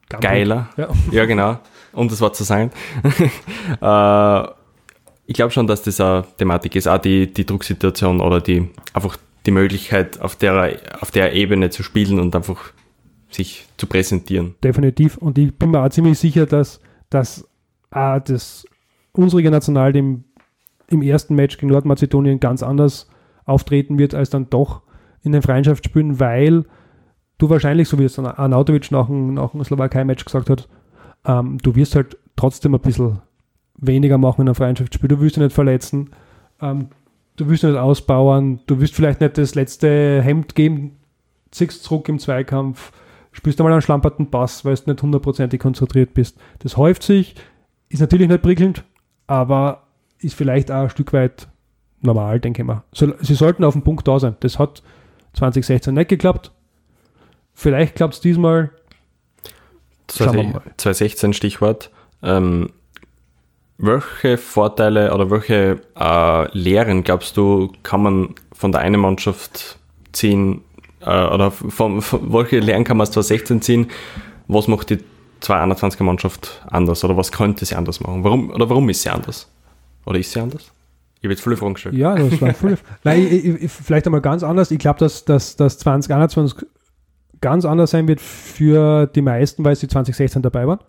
geiler. 0.09 0.71
Ja. 0.79 0.89
Ja, 1.11 1.27
genau. 1.27 1.59
Um 1.93 2.09
das 2.09 2.23
Wort 2.23 2.35
zu 2.35 2.45
sagen. 2.45 2.71
ich 5.27 5.35
glaube 5.35 5.51
schon, 5.51 5.67
dass 5.67 5.83
das 5.83 6.01
eine 6.01 6.25
Thematik 6.39 6.77
ist, 6.77 6.87
auch 6.87 6.99
die, 6.99 7.33
die 7.33 7.47
Drucksituation 7.47 8.21
oder 8.21 8.41
die 8.41 8.69
einfach 8.93 9.17
die 9.47 9.51
Möglichkeit, 9.51 10.21
auf 10.21 10.37
der, 10.37 10.79
auf 11.01 11.11
der 11.11 11.35
Ebene 11.35 11.71
zu 11.71 11.83
spielen 11.83 12.19
und 12.19 12.35
einfach 12.35 12.73
sich 13.31 13.67
zu 13.77 13.87
präsentieren. 13.87 14.55
definitiv. 14.63 15.17
Und 15.17 15.39
ich 15.39 15.55
bin 15.55 15.71
mir 15.71 15.83
auch 15.83 15.89
ziemlich 15.89 16.19
sicher, 16.19 16.47
dass, 16.47 16.81
dass 17.11 17.49
auch 17.91 18.21
das 18.21 18.65
unsere 19.13 19.43
National 19.51 19.95
im, 19.97 20.25
im 20.89 21.03
ersten 21.03 21.35
Match 21.35 21.59
gegen 21.59 21.73
Nordmazedonien 21.73 22.41
ganz 22.41 22.63
anders 22.63 23.09
auftreten 23.45 23.99
wird, 23.99 24.15
als 24.15 24.31
dann 24.31 24.51
doch 24.51 24.83
in 25.23 25.33
den 25.33 25.43
Freundschaftsspielen, 25.43 26.21
weil 26.21 26.65
du 27.39 27.51
wahrscheinlich, 27.51 27.89
so 27.89 27.99
wie 27.99 28.05
es 28.05 28.19
Arnautovic 28.19 28.91
nach 28.91 29.07
dem, 29.07 29.35
nach 29.35 29.51
dem 29.53 29.65
Slowakei-Match 29.65 30.25
gesagt 30.25 30.51
hat, 30.51 30.69
ähm, 31.25 31.59
du 31.63 31.75
wirst 31.75 31.97
halt 31.97 32.17
trotzdem 32.37 32.75
ein 32.75 32.81
bisschen 32.81 33.21
weniger 33.77 34.19
machen 34.19 34.43
in 34.43 34.49
einem 34.49 34.55
Freundschaftsspiel. 34.55 35.09
Du 35.09 35.21
willst 35.21 35.37
dich 35.37 35.43
nicht 35.43 35.55
verletzen, 35.55 36.11
ähm, 36.61 36.89
du 37.37 37.49
willst 37.49 37.65
nicht 37.65 37.77
ausbauen, 37.77 38.61
du 38.67 38.81
willst 38.81 38.95
vielleicht 38.95 39.21
nicht 39.21 39.39
das 39.39 39.55
letzte 39.55 40.23
Hemd 40.23 40.55
geben, 40.55 40.97
ziehst 41.51 41.83
zurück 41.83 42.09
im 42.09 42.19
Zweikampf, 42.19 42.93
spielst 43.33 43.61
einmal 43.61 43.73
einen 43.73 43.83
schlamperten 43.83 44.31
Pass, 44.31 44.65
weil 44.65 44.75
du 44.75 44.91
nicht 44.91 45.03
hundertprozentig 45.03 45.61
konzentriert 45.61 46.15
bist. 46.15 46.39
Das 46.61 46.77
häuft 46.77 47.03
sich, 47.03 47.35
ist 47.89 48.01
natürlich 48.01 48.29
nicht 48.29 48.43
prickelnd, 48.43 48.85
aber 49.27 49.83
ist 50.19 50.35
vielleicht 50.35 50.71
auch 50.71 50.85
ein 50.85 50.91
Stück 50.91 51.13
weit 51.13 51.49
normal, 52.01 52.41
denke 52.41 52.63
ich 52.63 52.67
mal. 52.67 52.85
So, 52.93 53.13
sie 53.21 53.35
sollten 53.35 53.65
auf 53.65 53.75
dem 53.75 53.83
Punkt 53.83 54.07
da 54.07 54.19
sein. 54.19 54.37
Das 54.41 54.59
hat 54.59 54.83
2016 55.35 55.95
nicht 55.95 56.09
geklappt. 56.09 56.53
Vielleicht 57.55 57.97
klappt 57.97 58.15
es 58.15 58.21
diesmal. 58.21 58.71
Schauen 60.13 60.35
wir 60.35 60.43
mal. 60.45 60.63
2016 60.77 61.33
Stichwort. 61.33 61.91
Ähm, 62.23 62.71
welche 63.79 64.39
Vorteile 64.39 65.13
oder 65.13 65.31
welche 65.31 65.81
äh, 65.99 66.59
Lehren 66.59 67.03
glaubst 67.03 67.37
du, 67.37 67.73
kann 67.83 68.03
man 68.03 68.35
von 68.53 68.73
der 68.73 68.81
einen 68.81 69.01
Mannschaft 69.01 69.79
ziehen 70.13 70.63
äh, 71.01 71.27
oder 71.27 71.51
von, 71.51 72.01
von, 72.01 72.33
welche 72.33 72.61
Lehren 72.61 72.85
kann 72.85 72.97
man 72.97 73.07
aus 73.07 73.13
2016 73.13 73.63
ziehen? 73.63 73.91
Was 74.47 74.69
macht 74.69 74.91
die 74.91 74.99
221er 75.43 76.05
Mannschaft 76.05 76.63
anders 76.71 77.05
oder 77.05 77.17
was 77.17 77.33
könnte 77.33 77.65
sie 77.65 77.75
anders 77.75 78.01
machen? 78.01 78.25
Warum 78.25 78.51
oder 78.51 78.69
warum 78.69 78.89
ist 78.89 79.03
sie 79.03 79.11
anders? 79.11 79.51
Oder 80.07 80.19
ist 80.19 80.33
sie 80.33 80.41
anders? 80.41 80.71
Ich 81.19 81.27
habe 81.27 81.33
jetzt 81.33 81.43
viele 81.43 81.57
Fragen 81.57 81.75
gestellt. 81.75 81.95
Ja, 81.95 82.15
das 82.15 82.41
war 82.41 82.53
viele. 82.53 82.79
Nein, 83.05 83.27
ich, 83.27 83.45
ich, 83.47 83.73
vielleicht 83.73 84.07
einmal 84.07 84.21
ganz 84.21 84.43
anders. 84.43 84.71
Ich 84.71 84.79
glaube, 84.79 84.99
dass, 84.99 85.25
dass, 85.25 85.57
dass 85.57 85.79
2021 85.79 86.67
ganz 87.41 87.65
anders 87.65 87.91
sein 87.91 88.07
wird 88.09 88.21
für 88.21 89.07
die 89.07 89.23
meisten, 89.23 89.65
weil 89.65 89.75
sie 89.75 89.89
2016 89.89 90.43
dabei 90.43 90.67
waren. 90.67 90.81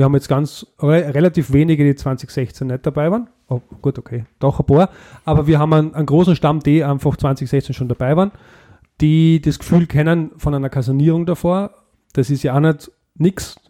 Wir 0.00 0.06
haben 0.06 0.14
jetzt 0.14 0.28
ganz 0.28 0.66
re 0.78 1.12
relativ 1.12 1.52
wenige, 1.52 1.84
die 1.84 1.94
2016 1.94 2.68
nicht 2.68 2.86
dabei 2.86 3.10
waren. 3.10 3.28
Oh, 3.48 3.60
gut, 3.82 3.98
okay, 3.98 4.24
doch 4.38 4.58
ein 4.58 4.64
paar. 4.64 4.88
Aber 5.26 5.46
wir 5.46 5.58
haben 5.58 5.74
einen, 5.74 5.94
einen 5.94 6.06
großen 6.06 6.34
Stamm, 6.34 6.60
die 6.60 6.82
einfach 6.82 7.18
2016 7.18 7.74
schon 7.74 7.88
dabei 7.88 8.16
waren, 8.16 8.32
die 9.02 9.42
das 9.42 9.58
Gefühl 9.58 9.86
kennen 9.86 10.30
von 10.38 10.54
einer 10.54 10.70
Kasanierung 10.70 11.26
davor. 11.26 11.72
Das 12.14 12.30
ist 12.30 12.42
ja 12.42 12.56
auch 12.56 12.60
nicht 12.60 12.90
nichts. 13.14 13.60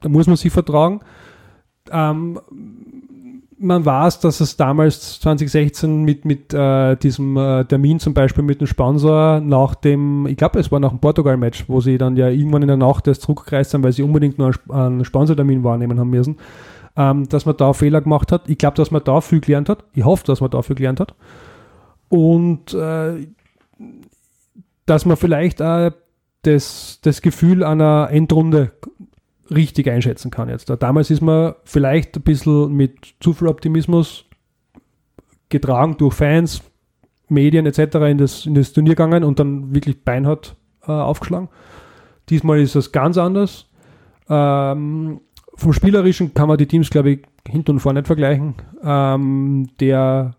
Da 0.00 0.08
muss 0.08 0.26
man 0.26 0.36
sich 0.36 0.50
vertragen. 0.50 1.00
Ähm, 1.90 2.40
man 3.58 3.84
weiß, 3.84 4.20
dass 4.20 4.40
es 4.40 4.56
damals 4.56 5.20
2016 5.20 6.04
mit, 6.04 6.24
mit 6.24 6.52
äh, 6.52 6.96
diesem 6.96 7.36
äh, 7.36 7.64
Termin 7.64 7.98
zum 8.00 8.12
Beispiel 8.12 8.44
mit 8.44 8.60
dem 8.60 8.66
Sponsor 8.66 9.40
nach 9.40 9.74
dem, 9.74 10.26
ich 10.26 10.36
glaube, 10.36 10.60
es 10.60 10.70
war 10.70 10.80
nach 10.80 10.90
dem 10.90 10.98
Portugal-Match, 10.98 11.68
wo 11.68 11.80
sie 11.80 11.98
dann 11.98 12.16
ja 12.16 12.28
irgendwann 12.28 12.62
in 12.62 12.68
der 12.68 12.76
Nacht 12.76 13.08
erst 13.08 13.22
zurückgereist 13.22 13.70
sind, 13.70 13.82
weil 13.82 13.92
sie 13.92 14.02
unbedingt 14.02 14.38
nur 14.38 14.52
einen 14.68 15.04
Sponsortermin 15.04 15.64
wahrnehmen 15.64 15.98
haben 15.98 16.10
müssen, 16.10 16.36
ähm, 16.96 17.28
dass 17.28 17.46
man 17.46 17.56
da 17.56 17.72
Fehler 17.72 18.00
gemacht 18.00 18.30
hat. 18.30 18.48
Ich 18.48 18.58
glaube, 18.58 18.76
dass 18.76 18.90
man 18.90 19.02
da 19.04 19.20
viel 19.20 19.40
gelernt 19.40 19.68
hat. 19.68 19.84
Ich 19.94 20.04
hoffe, 20.04 20.24
dass 20.26 20.40
man 20.40 20.50
da 20.50 20.62
viel 20.62 20.76
gelernt 20.76 21.00
hat. 21.00 21.14
Und 22.08 22.74
äh, 22.74 23.26
dass 24.84 25.04
man 25.04 25.16
vielleicht 25.16 25.62
auch 25.62 25.90
das, 26.42 27.00
das 27.02 27.22
Gefühl 27.22 27.64
einer 27.64 28.08
Endrunde 28.10 28.72
richtig 29.50 29.88
einschätzen 29.88 30.30
kann 30.30 30.48
jetzt. 30.48 30.70
Damals 30.80 31.10
ist 31.10 31.20
man 31.20 31.54
vielleicht 31.64 32.16
ein 32.16 32.22
bisschen 32.22 32.72
mit 32.72 33.14
zu 33.20 33.32
viel 33.32 33.48
Optimismus 33.48 34.24
getragen 35.48 35.96
durch 35.98 36.14
Fans, 36.14 36.62
Medien 37.28 37.66
etc. 37.66 37.96
in 38.08 38.18
das, 38.18 38.46
in 38.46 38.54
das 38.54 38.72
Turnier 38.72 38.94
gegangen 38.94 39.24
und 39.24 39.38
dann 39.38 39.74
wirklich 39.74 40.04
beinhart 40.04 40.56
äh, 40.86 40.92
aufgeschlagen. 40.92 41.48
Diesmal 42.28 42.60
ist 42.60 42.74
es 42.74 42.92
ganz 42.92 43.18
anders. 43.18 43.66
Ähm, 44.28 45.20
vom 45.54 45.72
Spielerischen 45.72 46.34
kann 46.34 46.48
man 46.48 46.58
die 46.58 46.66
Teams, 46.66 46.90
glaube 46.90 47.10
ich, 47.10 47.22
hinten 47.48 47.72
und 47.72 47.80
vorne 47.80 48.00
nicht 48.00 48.06
vergleichen. 48.06 48.54
Ähm, 48.82 49.68
der 49.80 50.36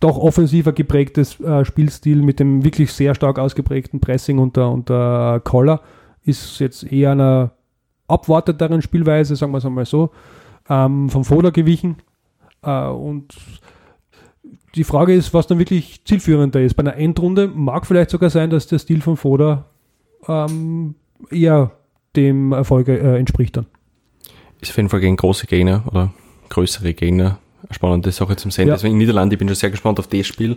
doch 0.00 0.16
offensiver 0.16 0.72
geprägtes 0.72 1.40
äh, 1.40 1.64
Spielstil 1.64 2.22
mit 2.22 2.38
dem 2.38 2.64
wirklich 2.64 2.92
sehr 2.92 3.14
stark 3.14 3.38
ausgeprägten 3.38 4.00
Pressing 4.00 4.38
unter, 4.38 4.70
unter 4.70 5.40
Collar 5.40 5.80
ist 6.22 6.60
jetzt 6.60 6.84
eher 6.84 7.12
einer 7.12 7.52
abwarteteren 8.08 8.82
Spielweise, 8.82 9.36
sagen 9.36 9.52
wir 9.52 9.58
es 9.58 9.66
einmal 9.66 9.86
so, 9.86 10.10
ähm, 10.68 11.08
vom 11.08 11.24
Foda 11.24 11.50
gewichen. 11.50 11.96
Äh, 12.62 12.86
und 12.88 13.34
die 14.74 14.84
Frage 14.84 15.14
ist, 15.14 15.32
was 15.34 15.46
dann 15.46 15.58
wirklich 15.58 16.04
zielführender 16.04 16.60
ist. 16.60 16.74
Bei 16.74 16.82
einer 16.82 16.96
Endrunde 16.96 17.48
mag 17.48 17.86
vielleicht 17.86 18.10
sogar 18.10 18.30
sein, 18.30 18.50
dass 18.50 18.66
der 18.66 18.78
Stil 18.78 19.00
von 19.00 19.16
Foda 19.16 19.66
ähm, 20.26 20.94
eher 21.30 21.72
dem 22.16 22.52
Erfolg 22.52 22.88
äh, 22.88 23.18
entspricht 23.18 23.56
dann. 23.56 23.66
Ist 24.60 24.70
auf 24.70 24.76
jeden 24.76 24.88
Fall 24.88 25.00
gegen 25.00 25.16
große 25.16 25.46
Gegner 25.46 25.84
oder 25.86 26.12
größere 26.48 26.94
Gegner 26.94 27.38
spannende 27.70 28.10
Sache 28.12 28.36
zum 28.36 28.50
Sehen. 28.50 28.68
Ja. 28.68 28.74
Deswegen 28.74 28.94
in 28.94 28.98
Niederlande, 28.98 29.34
ich 29.34 29.38
bin 29.38 29.48
schon 29.48 29.54
sehr 29.54 29.70
gespannt 29.70 29.98
auf 29.98 30.06
das 30.06 30.26
Spiel, 30.26 30.56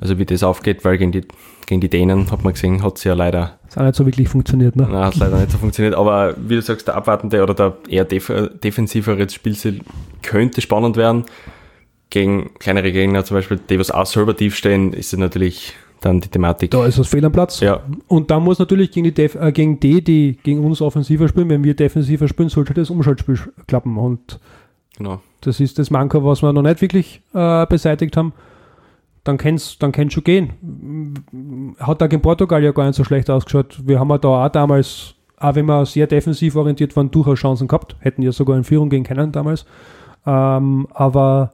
also 0.00 0.18
wie 0.18 0.26
das 0.26 0.42
aufgeht, 0.42 0.84
weil 0.84 0.98
gegen 0.98 1.12
die, 1.12 1.22
gegen 1.66 1.80
die 1.80 1.88
Dänen, 1.88 2.30
hat 2.30 2.44
man 2.44 2.52
gesehen, 2.52 2.82
hat 2.82 2.98
es 2.98 3.04
ja 3.04 3.14
leider. 3.14 3.58
Das 3.66 3.76
hat 3.76 3.86
nicht 3.86 3.96
so 3.96 4.06
wirklich 4.06 4.28
funktioniert, 4.28 4.76
ne? 4.76 4.88
Nein, 4.90 5.04
hat 5.04 5.16
leider 5.16 5.38
nicht 5.38 5.50
so 5.50 5.58
funktioniert, 5.58 5.94
aber 5.94 6.34
wie 6.36 6.56
du 6.56 6.62
sagst, 6.62 6.88
der 6.88 6.96
abwartende 6.96 7.42
oder 7.42 7.54
der 7.54 7.76
eher 7.88 8.04
def 8.04 8.32
defensivere 8.62 9.28
Spielstil 9.28 9.80
könnte 10.22 10.60
spannend 10.60 10.96
werden. 10.96 11.24
Gegen 12.10 12.50
kleinere 12.58 12.90
Gegner, 12.90 13.24
zum 13.24 13.36
Beispiel 13.36 13.60
die, 13.68 13.78
was 13.78 13.92
auch 13.92 14.06
selber 14.06 14.36
tief 14.36 14.56
stehen, 14.56 14.92
ist 14.92 15.12
es 15.12 15.18
natürlich 15.18 15.74
dann 16.00 16.20
die 16.20 16.28
Thematik. 16.28 16.70
Da 16.70 16.86
ist 16.86 16.98
das 16.98 17.08
Fehl 17.08 17.24
am 17.24 17.32
Platz. 17.32 17.60
Ja. 17.60 17.82
Und 18.08 18.30
da 18.30 18.40
muss 18.40 18.58
natürlich 18.58 18.90
gegen 18.90 19.04
die, 19.04 19.14
Def 19.14 19.34
äh, 19.34 19.52
gegen 19.52 19.78
die, 19.78 20.02
die 20.02 20.38
gegen 20.42 20.64
uns 20.64 20.80
offensiver 20.80 21.28
spielen, 21.28 21.48
wenn 21.48 21.62
wir 21.62 21.74
defensiver 21.74 22.26
spielen, 22.26 22.48
sollte 22.48 22.74
das 22.74 22.90
Umschaltspiel 22.90 23.38
klappen. 23.66 23.96
Und 23.96 24.40
genau. 24.96 25.20
Das 25.40 25.60
ist 25.60 25.78
das 25.78 25.90
Manko, 25.90 26.24
was 26.24 26.42
wir 26.42 26.52
noch 26.52 26.62
nicht 26.62 26.80
wirklich 26.82 27.22
äh, 27.34 27.66
beseitigt 27.66 28.16
haben. 28.16 28.32
Dann 29.24 29.36
kann 29.36 29.54
es 29.54 29.78
dann 29.78 30.10
schon 30.10 30.24
gehen. 30.24 31.74
Hat 31.78 32.02
auch 32.02 32.08
in 32.08 32.22
Portugal 32.22 32.62
ja 32.62 32.72
gar 32.72 32.86
nicht 32.86 32.96
so 32.96 33.04
schlecht 33.04 33.28
ausgeschaut. 33.28 33.80
Wir 33.84 34.00
haben 34.00 34.10
ja 34.10 34.18
da 34.18 34.46
auch 34.46 34.48
damals, 34.48 35.14
auch 35.36 35.54
wenn 35.54 35.66
wir 35.66 35.84
sehr 35.86 36.06
defensiv 36.06 36.56
orientiert 36.56 36.96
waren, 36.96 37.10
durchaus 37.10 37.38
Chancen 37.38 37.68
gehabt. 37.68 37.96
Hätten 38.00 38.22
ja 38.22 38.32
sogar 38.32 38.56
in 38.56 38.64
Führung 38.64 38.88
gehen 38.88 39.04
können 39.04 39.32
damals. 39.32 39.66
Ähm, 40.26 40.86
aber 40.92 41.52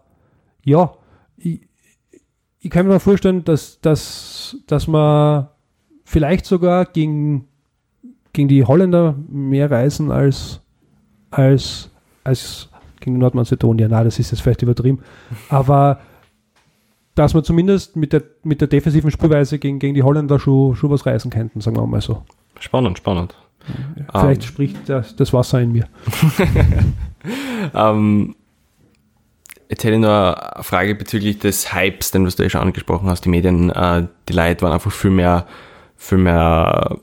ja, 0.64 0.92
ich, 1.36 1.60
ich 2.60 2.70
kann 2.70 2.86
mir 2.86 3.00
vorstellen, 3.00 3.44
dass, 3.44 3.80
dass, 3.80 4.56
dass 4.66 4.86
man 4.86 5.48
vielleicht 6.04 6.46
sogar 6.46 6.84
gegen, 6.86 7.48
gegen 8.32 8.48
die 8.48 8.64
Holländer 8.64 9.16
mehr 9.28 9.70
reisen 9.70 10.10
als, 10.10 10.60
als, 11.30 11.90
als 12.24 12.68
gegen 13.00 13.18
Nordmazedonien. 13.18 13.90
Na, 13.90 14.04
das 14.04 14.18
ist 14.18 14.30
jetzt 14.30 14.40
vielleicht 14.40 14.62
übertrieben. 14.62 15.00
Aber 15.48 16.00
dass 17.16 17.34
wir 17.34 17.42
zumindest 17.42 17.96
mit 17.96 18.12
der, 18.12 18.22
mit 18.42 18.60
der 18.60 18.68
defensiven 18.68 19.10
Spielweise 19.10 19.58
gegen, 19.58 19.78
gegen 19.78 19.94
die 19.94 20.02
Holländer 20.02 20.38
schon, 20.38 20.76
schon 20.76 20.90
was 20.90 21.06
reißen 21.06 21.30
könnten, 21.30 21.60
sagen 21.60 21.76
wir 21.76 21.86
mal 21.86 22.00
so. 22.00 22.22
Spannend, 22.60 22.98
spannend. 22.98 23.34
Vielleicht 24.10 24.14
um. 24.14 24.30
Ähm. 24.30 24.42
spricht 24.42 24.88
das, 24.88 25.16
das, 25.16 25.32
Wasser 25.32 25.60
in 25.60 25.72
mir. 25.72 25.88
um, 27.72 27.74
ähm, 27.74 28.36
jetzt 29.68 29.82
hätte 29.82 29.94
ich 29.94 30.00
noch 30.00 30.34
eine 30.34 30.62
Frage 30.62 30.94
bezüglich 30.94 31.38
des 31.38 31.74
Hypes, 31.74 32.10
den 32.10 32.24
du 32.24 32.30
ja 32.30 32.50
schon 32.50 32.60
angesprochen 32.60 33.08
hast. 33.08 33.24
Die 33.24 33.28
Medien, 33.30 33.70
uh, 33.70 34.06
die 34.28 34.32
Leute 34.32 34.62
waren 34.62 34.72
einfach 34.72 34.92
viel 34.92 35.10
mehr, 35.10 35.46
viel 35.96 36.18
mehr 36.18 36.98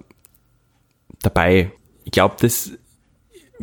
dabei. 1.22 1.72
Ich 2.06 2.12
glaube, 2.12 2.36
das 2.40 2.72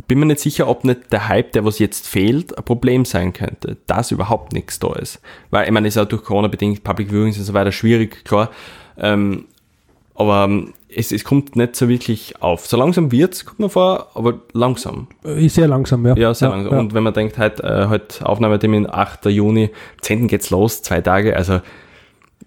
bin 0.07 0.19
mir 0.19 0.27
nicht 0.27 0.41
sicher, 0.41 0.69
ob 0.69 0.85
nicht 0.85 1.13
der 1.13 1.29
Hype, 1.29 1.53
der 1.53 1.65
was 1.65 1.79
jetzt 1.79 2.07
fehlt, 2.07 2.57
ein 2.57 2.65
Problem 2.65 3.05
sein 3.05 3.33
könnte, 3.33 3.77
dass 3.87 4.11
überhaupt 4.11 4.53
nichts 4.53 4.79
da 4.79 4.93
ist. 4.95 5.21
Weil, 5.51 5.67
ich 5.67 5.73
meine, 5.73 5.89
es 5.89 5.97
ist 5.97 6.03
auch 6.03 6.09
durch 6.09 6.23
Corona 6.23 6.49
bedingt, 6.49 6.85
Public 6.85 7.11
Viewings 7.11 7.39
und 7.39 7.45
so 7.45 7.55
weiter 7.55 7.73
schwierig, 7.73 8.25
klar. 8.25 8.51
Ähm, 8.99 9.47
aber 10.15 10.45
ähm, 10.45 10.75
es, 10.95 11.13
es 11.13 11.25
kommt 11.25 11.57
nicht 11.57 11.77
so 11.77 11.89
wirklich 11.89 12.43
auf. 12.43 12.67
So 12.67 12.77
langsam 12.77 13.11
wird 13.11 13.35
es, 13.35 13.45
kommt 13.45 13.61
man 13.61 13.71
vor, 13.71 14.09
aber 14.15 14.41
langsam. 14.53 15.09
Äh, 15.25 15.49
sehr 15.49 15.69
langsam, 15.69 16.07
ja. 16.07 16.17
Ja, 16.17 16.35
sehr 16.35 16.49
ja, 16.49 16.55
langsam. 16.55 16.73
Ja. 16.73 16.81
Und 16.81 16.95
wenn 16.95 17.03
man 17.03 17.15
denkt, 17.15 17.39
heute, 17.39 17.63
äh, 17.63 17.89
heute 17.89 18.27
Aufnahmetermin 18.27 18.89
8. 18.91 19.27
Juni, 19.27 19.71
10. 20.03 20.29
geht's 20.29 20.51
los, 20.51 20.83
zwei 20.83 21.01
Tage, 21.01 21.37
also 21.37 21.61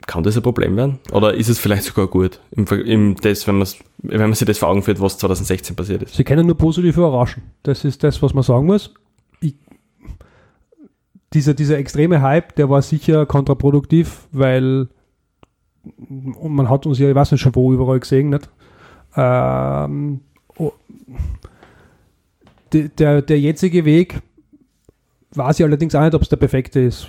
kann 0.08 0.24
das 0.24 0.36
ein 0.36 0.44
Problem 0.44 0.76
werden? 0.76 1.00
Oder 1.12 1.34
ist 1.34 1.50
es 1.50 1.60
vielleicht 1.60 1.84
sogar 1.84 2.08
gut, 2.08 2.40
im, 2.52 2.66
im 2.66 3.16
das, 3.16 3.48
wenn, 3.48 3.64
wenn 4.00 4.22
man 4.22 4.34
sich 4.34 4.48
das 4.48 4.58
vor 4.58 4.70
Augen 4.70 4.84
führt, 4.84 5.00
was 5.02 5.18
2016 5.18 5.76
passiert 5.76 6.04
ist? 6.04 6.16
Sie 6.16 6.24
können 6.24 6.46
nur 6.46 6.58
positiv 6.58 6.98
überraschen. 6.98 7.44
Das 7.64 7.86
ist 7.86 8.04
das, 8.04 8.22
was 8.22 8.34
man 8.34 8.44
sagen 8.44 8.66
muss. 8.66 8.94
Ich, 9.40 9.56
dieser, 11.34 11.54
dieser 11.54 11.78
extreme 11.78 12.22
Hype, 12.22 12.56
der 12.56 12.70
war 12.70 12.82
sicher 12.82 13.26
kontraproduktiv, 13.26 14.28
weil 14.32 14.88
man 15.98 16.70
hat 16.70 16.86
uns 16.86 17.00
ja, 17.00 17.10
ich 17.10 17.16
weiß 17.16 17.32
nicht 17.32 17.42
schon 17.42 17.56
wo, 17.56 17.74
überall 17.74 18.00
gesehen, 18.00 18.30
nicht? 18.30 18.50
Ähm, 19.16 20.22
oh, 20.58 20.72
der, 22.72 23.22
der 23.22 23.40
jetzige 23.40 23.86
Weg 23.86 24.22
weiß 25.36 25.60
ich 25.60 25.66
allerdings 25.66 25.96
auch 25.96 26.04
nicht, 26.04 26.16
ob 26.16 26.22
es 26.22 26.30
der 26.30 26.38
perfekte 26.38 26.80
ist 26.80 27.08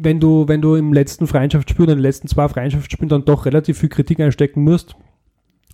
wenn 0.00 0.20
du, 0.20 0.46
wenn 0.48 0.62
du 0.62 0.74
im 0.74 0.92
letzten 0.92 1.26
Freundschaftsspiel, 1.26 1.84
in 1.84 1.96
den 1.96 1.98
letzten 1.98 2.28
zwei 2.28 2.48
Freundschaftsspielen 2.48 3.08
dann 3.08 3.24
doch 3.24 3.46
relativ 3.46 3.78
viel 3.78 3.88
Kritik 3.88 4.20
einstecken 4.20 4.62
musst, 4.62 4.96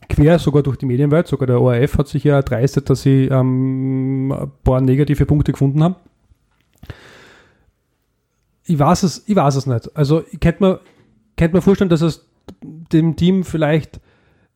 quer 0.08 0.38
sogar 0.38 0.62
durch 0.62 0.76
die 0.76 0.86
Medienwelt, 0.86 1.26
sogar 1.26 1.46
der 1.46 1.60
ORF 1.60 1.98
hat 1.98 2.08
sich 2.08 2.24
ja 2.24 2.36
erdreistet, 2.36 2.90
dass 2.90 3.02
sie 3.02 3.26
ähm, 3.26 4.32
ein 4.32 4.50
paar 4.62 4.80
negative 4.80 5.26
Punkte 5.26 5.52
gefunden 5.52 5.82
haben. 5.82 5.96
Ich 8.66 8.78
weiß 8.78 9.02
es, 9.02 9.24
ich 9.26 9.36
weiß 9.36 9.56
es 9.56 9.66
nicht. 9.66 9.94
Also 9.94 10.22
ich 10.30 10.40
könnte 10.40 10.64
mir, 10.64 10.80
könnte 11.36 11.56
mir 11.56 11.62
vorstellen, 11.62 11.90
dass 11.90 12.00
es 12.00 12.26
dem 12.62 13.16
Team 13.16 13.44
vielleicht, 13.44 14.00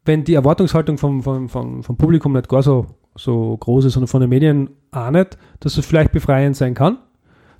wenn 0.04 0.24
die 0.24 0.34
Erwartungshaltung 0.34 0.96
vom, 0.96 1.22
vom, 1.22 1.48
vom, 1.48 1.82
vom 1.82 1.96
Publikum 1.96 2.32
nicht 2.32 2.48
gar 2.48 2.62
so, 2.62 2.86
so 3.16 3.56
groß 3.56 3.86
ist, 3.86 3.94
sondern 3.94 4.08
von 4.08 4.20
den 4.22 4.30
Medien 4.30 4.70
auch 4.92 5.10
nicht, 5.10 5.36
dass 5.60 5.76
es 5.76 5.84
vielleicht 5.84 6.12
befreiend 6.12 6.56
sein 6.56 6.74
kann 6.74 6.98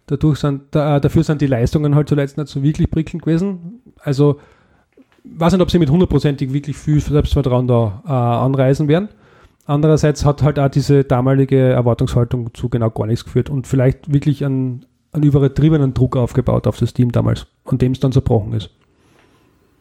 Dadurch 0.08 0.38
sind, 0.38 0.62
da, 0.70 1.00
dafür 1.00 1.22
sind 1.22 1.40
die 1.40 1.46
Leistungen 1.46 1.94
halt 1.94 2.08
zuletzt 2.08 2.38
nicht 2.38 2.48
so 2.48 2.62
wirklich 2.62 2.90
prickelnd 2.90 3.22
gewesen. 3.22 3.82
Also, 4.00 4.40
weiß 5.24 5.52
nicht, 5.52 5.62
ob 5.62 5.70
sie 5.70 5.78
mit 5.78 5.90
hundertprozentig 5.90 6.52
wirklich 6.52 6.76
viel 6.76 7.00
Selbstvertrauen 7.00 7.68
da 7.68 8.02
äh, 8.06 8.10
anreisen 8.10 8.88
werden. 8.88 9.10
Andererseits 9.66 10.24
hat 10.24 10.42
halt 10.42 10.58
auch 10.58 10.70
diese 10.70 11.04
damalige 11.04 11.58
Erwartungshaltung 11.58 12.54
zu 12.54 12.70
genau 12.70 12.88
gar 12.88 13.06
nichts 13.06 13.24
geführt 13.24 13.50
und 13.50 13.66
vielleicht 13.66 14.10
wirklich 14.10 14.42
einen, 14.42 14.86
einen 15.12 15.24
übertriebenen 15.24 15.92
Druck 15.92 16.16
aufgebaut 16.16 16.66
auf 16.66 16.78
das 16.78 16.94
Team 16.94 17.12
damals, 17.12 17.46
an 17.66 17.76
dem 17.76 17.92
es 17.92 18.00
dann 18.00 18.10
zerbrochen 18.10 18.54
ist. 18.54 18.70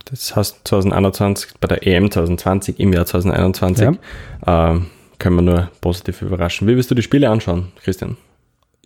Das 0.04 0.36
heißt 0.36 0.68
2021 0.68 1.54
bei 1.62 1.68
der 1.68 1.88
EM 1.88 2.12
2020 2.12 2.82
im 2.82 2.92
Jahr 2.92 3.06
2021 3.06 3.98
ja. 4.46 4.74
äh, 4.74 4.80
können 5.20 5.36
wir 5.38 5.42
nur 5.42 5.72
positiv 5.80 6.22
überraschen. 6.22 6.68
Wie 6.68 6.76
wirst 6.76 6.92
du 6.92 6.96
die 6.96 7.02
Spiele 7.02 7.30
anschauen, 7.30 7.72
Christian? 7.82 8.18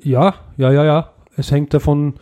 Ja, 0.03 0.35
ja, 0.57 0.71
ja, 0.71 0.83
ja. 0.83 1.09
Es 1.37 1.51
hängt 1.51 1.73
davon, 1.73 2.15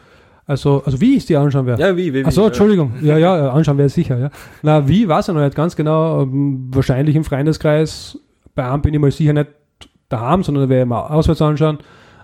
also, 0.45 0.83
also 0.85 1.01
wie 1.01 1.15
ich 1.15 1.25
die 1.25 1.35
anschauen 1.35 1.65
werde. 1.65 1.81
Ja, 1.81 1.95
wie, 1.95 2.13
wie, 2.13 2.25
Achso, 2.25 2.47
Entschuldigung. 2.47 2.93
Ja, 3.01 3.17
ja, 3.17 3.51
anschauen 3.51 3.77
werde 3.77 3.89
sicher, 3.89 4.17
ja. 4.17 4.29
Na, 4.61 4.87
wie, 4.87 5.07
weiß 5.07 5.29
ich 5.29 5.33
noch 5.33 5.41
nicht 5.41 5.55
ganz 5.55 5.75
genau. 5.75 6.23
Ähm, 6.23 6.69
wahrscheinlich 6.71 7.15
im 7.15 7.23
Freundeskreis. 7.23 8.17
Bei 8.55 8.69
einem 8.69 8.81
bin 8.81 8.93
ich 8.93 8.99
mal 8.99 9.11
sicher 9.11 9.33
nicht 9.33 9.49
daheim, 10.09 10.43
sondern 10.43 10.69
werde 10.69 10.83
ich 10.83 10.89
mal 10.89 11.01
auswärts 11.01 11.41
anschauen. 11.41 11.79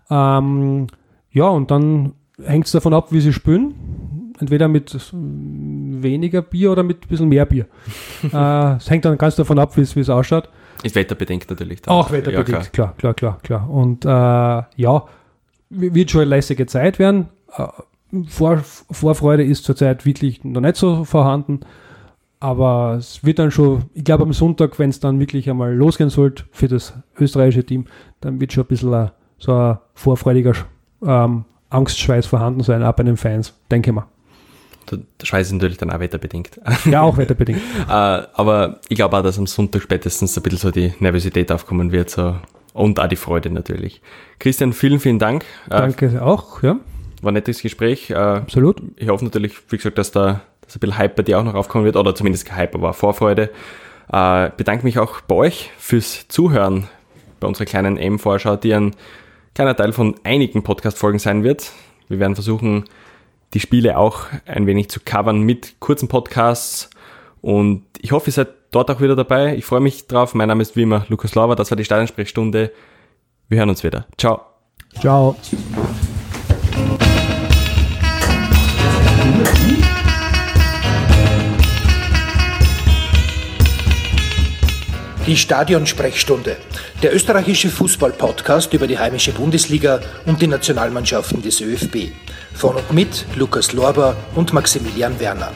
Ähm, 0.10 0.88
ja, 1.32 1.48
und 1.48 1.71
dann 1.71 2.13
hängt 2.43 2.65
es 2.65 2.71
davon 2.71 2.93
ab, 2.93 3.12
wie 3.12 3.21
sie 3.21 3.34
spielen 3.34 3.74
entweder 4.39 4.67
mit 4.67 4.98
weniger 5.13 6.41
Bier 6.41 6.71
oder 6.71 6.84
mit 6.84 7.06
ein 7.06 7.08
bisschen 7.08 7.30
mehr 7.30 7.45
Bier. 7.45 7.65
äh, 8.34 8.76
es 8.76 8.89
hängt 8.89 9.06
dann 9.06 9.17
ganz 9.17 9.36
davon 9.36 9.60
ab, 9.60 9.76
wie 9.78 9.82
es 9.82 10.10
ausschaut. 10.10 10.50
Ist 10.84 10.95
wetterbedingt 10.95 11.50
natürlich. 11.50 11.82
Dann. 11.82 11.93
Auch 11.93 12.12
wetterbedingt, 12.12 12.50
ja, 12.50 12.69
klar. 12.69 12.93
klar, 12.98 13.13
klar, 13.13 13.13
klar, 13.13 13.39
klar. 13.41 13.69
Und 13.69 14.06
äh, 14.06 14.10
ja, 14.10 15.04
wird 15.69 16.12
schon 16.12 16.21
eine 16.21 16.30
lässige 16.30 16.65
Zeit 16.65 16.99
werden. 16.99 17.30
Äh, 17.58 17.67
Vor, 18.28 18.58
Vorfreude 18.91 19.43
ist 19.43 19.63
zurzeit 19.63 20.06
wirklich 20.06 20.43
noch 20.43 20.62
nicht 20.62 20.75
so 20.75 21.04
vorhanden. 21.04 21.62
Aber 22.39 22.95
es 22.99 23.23
wird 23.23 23.39
dann 23.39 23.49
schon, 23.49 23.86
ich 23.93 24.04
glaube 24.04 24.23
am 24.23 24.34
Sonntag, 24.34 24.78
wenn 24.78 24.89
es 24.89 24.99
dann 24.99 25.19
wirklich 25.19 25.49
einmal 25.49 25.73
losgehen 25.73 26.10
sollte 26.10 26.43
für 26.51 26.67
das 26.67 26.93
österreichische 27.19 27.65
Team, 27.65 27.86
dann 28.21 28.39
wird 28.39 28.54
schon 28.54 28.63
ein 28.63 28.67
bisschen 28.67 28.93
ein, 28.93 29.12
so 29.39 29.54
ein 29.54 29.78
vorfreudiger 29.93 30.54
ähm, 31.04 31.45
Angstschweiß 31.69 32.25
vorhanden 32.28 32.62
sein, 32.62 32.84
auch 32.84 32.93
bei 32.93 33.04
den 33.04 33.17
Fans, 33.17 33.54
denke 33.71 33.89
ich 33.89 33.95
mal. 33.95 34.06
Der 34.91 35.25
Schweiß 35.25 35.47
ist 35.47 35.54
natürlich 35.54 35.78
dann 35.78 35.89
auch 35.89 35.99
wetterbedingt. 35.99 36.60
Ja, 36.86 37.01
auch 37.01 37.17
wetterbedingt. 37.17 37.60
äh, 37.88 37.91
aber 37.91 38.80
ich 38.89 38.95
glaube 38.95 39.17
auch, 39.17 39.23
dass 39.23 39.39
am 39.39 39.47
Sonntag 39.47 39.82
spätestens 39.82 40.38
ein 40.38 40.43
bisschen 40.43 40.60
so 40.60 40.71
die 40.71 40.93
Nervosität 40.99 41.51
aufkommen 41.51 41.91
wird 41.91 42.12
so, 42.12 42.36
und 42.76 43.00
auch 43.00 43.08
die 43.08 43.16
Freude 43.16 43.50
natürlich. 43.50 44.02
Christian, 44.38 44.74
vielen, 44.74 45.00
vielen 45.00 45.18
Dank. 45.18 45.46
Äh, 45.68 45.78
Danke 45.78 46.08
äh, 46.16 46.20
auch, 46.20 46.62
ja. 46.62 46.78
War 47.22 47.32
ein 47.32 47.36
nettes 47.36 47.62
Gespräch. 47.62 48.10
Äh, 48.10 48.16
Absolut. 48.16 48.82
Ich 48.98 49.08
hoffe 49.08 49.24
natürlich, 49.24 49.54
wie 49.70 49.78
gesagt, 49.78 49.98
dass 49.98 50.12
da 50.12 50.42
dass 50.66 50.76
ein 50.76 50.80
bisschen 50.80 50.98
Hype 50.98 51.16
bei 51.16 51.24
dir 51.24 51.40
auch 51.40 51.44
noch 51.44 51.54
aufkommen 51.54 51.86
wird, 51.86 51.96
oder 51.96 52.16
zumindest 52.16 52.46
kein 52.46 52.58
Hype, 52.58 52.76
aber 52.76 52.94
Vorfreude. 52.94 53.52
Äh, 54.12 54.50
bedanke 54.58 54.84
mich 54.84 55.00
auch 55.00 55.22
bei 55.22 55.36
euch 55.36 55.72
fürs 55.78 56.28
Zuhören 56.28 56.88
bei 57.40 57.48
unserer 57.48 57.66
kleinen 57.66 57.98
M-Vorschau, 57.98 58.56
die 58.56 58.74
ein 58.74 58.96
kleiner 59.54 59.76
Teil 59.76 59.94
von 59.94 60.16
einigen 60.24 60.64
Podcast-Folgen 60.64 61.20
sein 61.20 61.44
wird. 61.44 61.72
Wir 62.10 62.20
werden 62.20 62.36
versuchen, 62.36 62.86
die 63.54 63.60
Spiele 63.60 63.98
auch 63.98 64.26
ein 64.46 64.68
wenig 64.68 64.90
zu 64.90 65.00
covern 65.00 65.42
mit 65.42 65.80
kurzen 65.80 66.08
Podcasts. 66.08 66.90
Und 67.46 67.84
ich 68.02 68.12
hoffe, 68.12 68.32
ihr 68.32 68.34
seid 68.34 68.48
dort 68.72 68.90
auch 68.90 69.02
wieder 69.02 69.16
dabei. 69.16 69.56
Ich 69.56 69.66
freue 69.66 69.80
mich 69.80 70.08
drauf. 70.08 70.34
Mein 70.34 70.48
Name 70.48 70.64
ist 70.64 70.76
wie 70.76 70.82
immer 70.82 71.06
Lukas 71.10 71.36
Lauber. 71.36 71.56
Das 71.56 71.70
war 71.70 71.78
die 71.78 71.86
Stadionsprechstunde. 71.86 72.72
Wir 73.50 73.60
hören 73.60 73.70
uns 73.70 73.84
wieder. 73.84 74.08
Ciao. 74.18 74.42
Ciao. 75.00 75.36
Die 85.28 85.38
Stadionsprechstunde, 85.38 86.58
der 87.04 87.14
österreichische 87.14 87.70
Fußball-Podcast 87.70 88.74
über 88.74 88.88
die 88.88 88.98
heimische 88.98 89.34
Bundesliga 89.34 90.00
und 90.26 90.42
die 90.42 90.48
Nationalmannschaften 90.48 91.44
des 91.44 91.62
ÖFB. 91.62 92.12
Von 92.56 92.78
und 92.78 92.92
mit 92.92 93.28
Lukas 93.36 93.72
Lorber 93.74 94.16
und 94.34 94.52
Maximilian 94.52 95.20
Werner. 95.20 95.52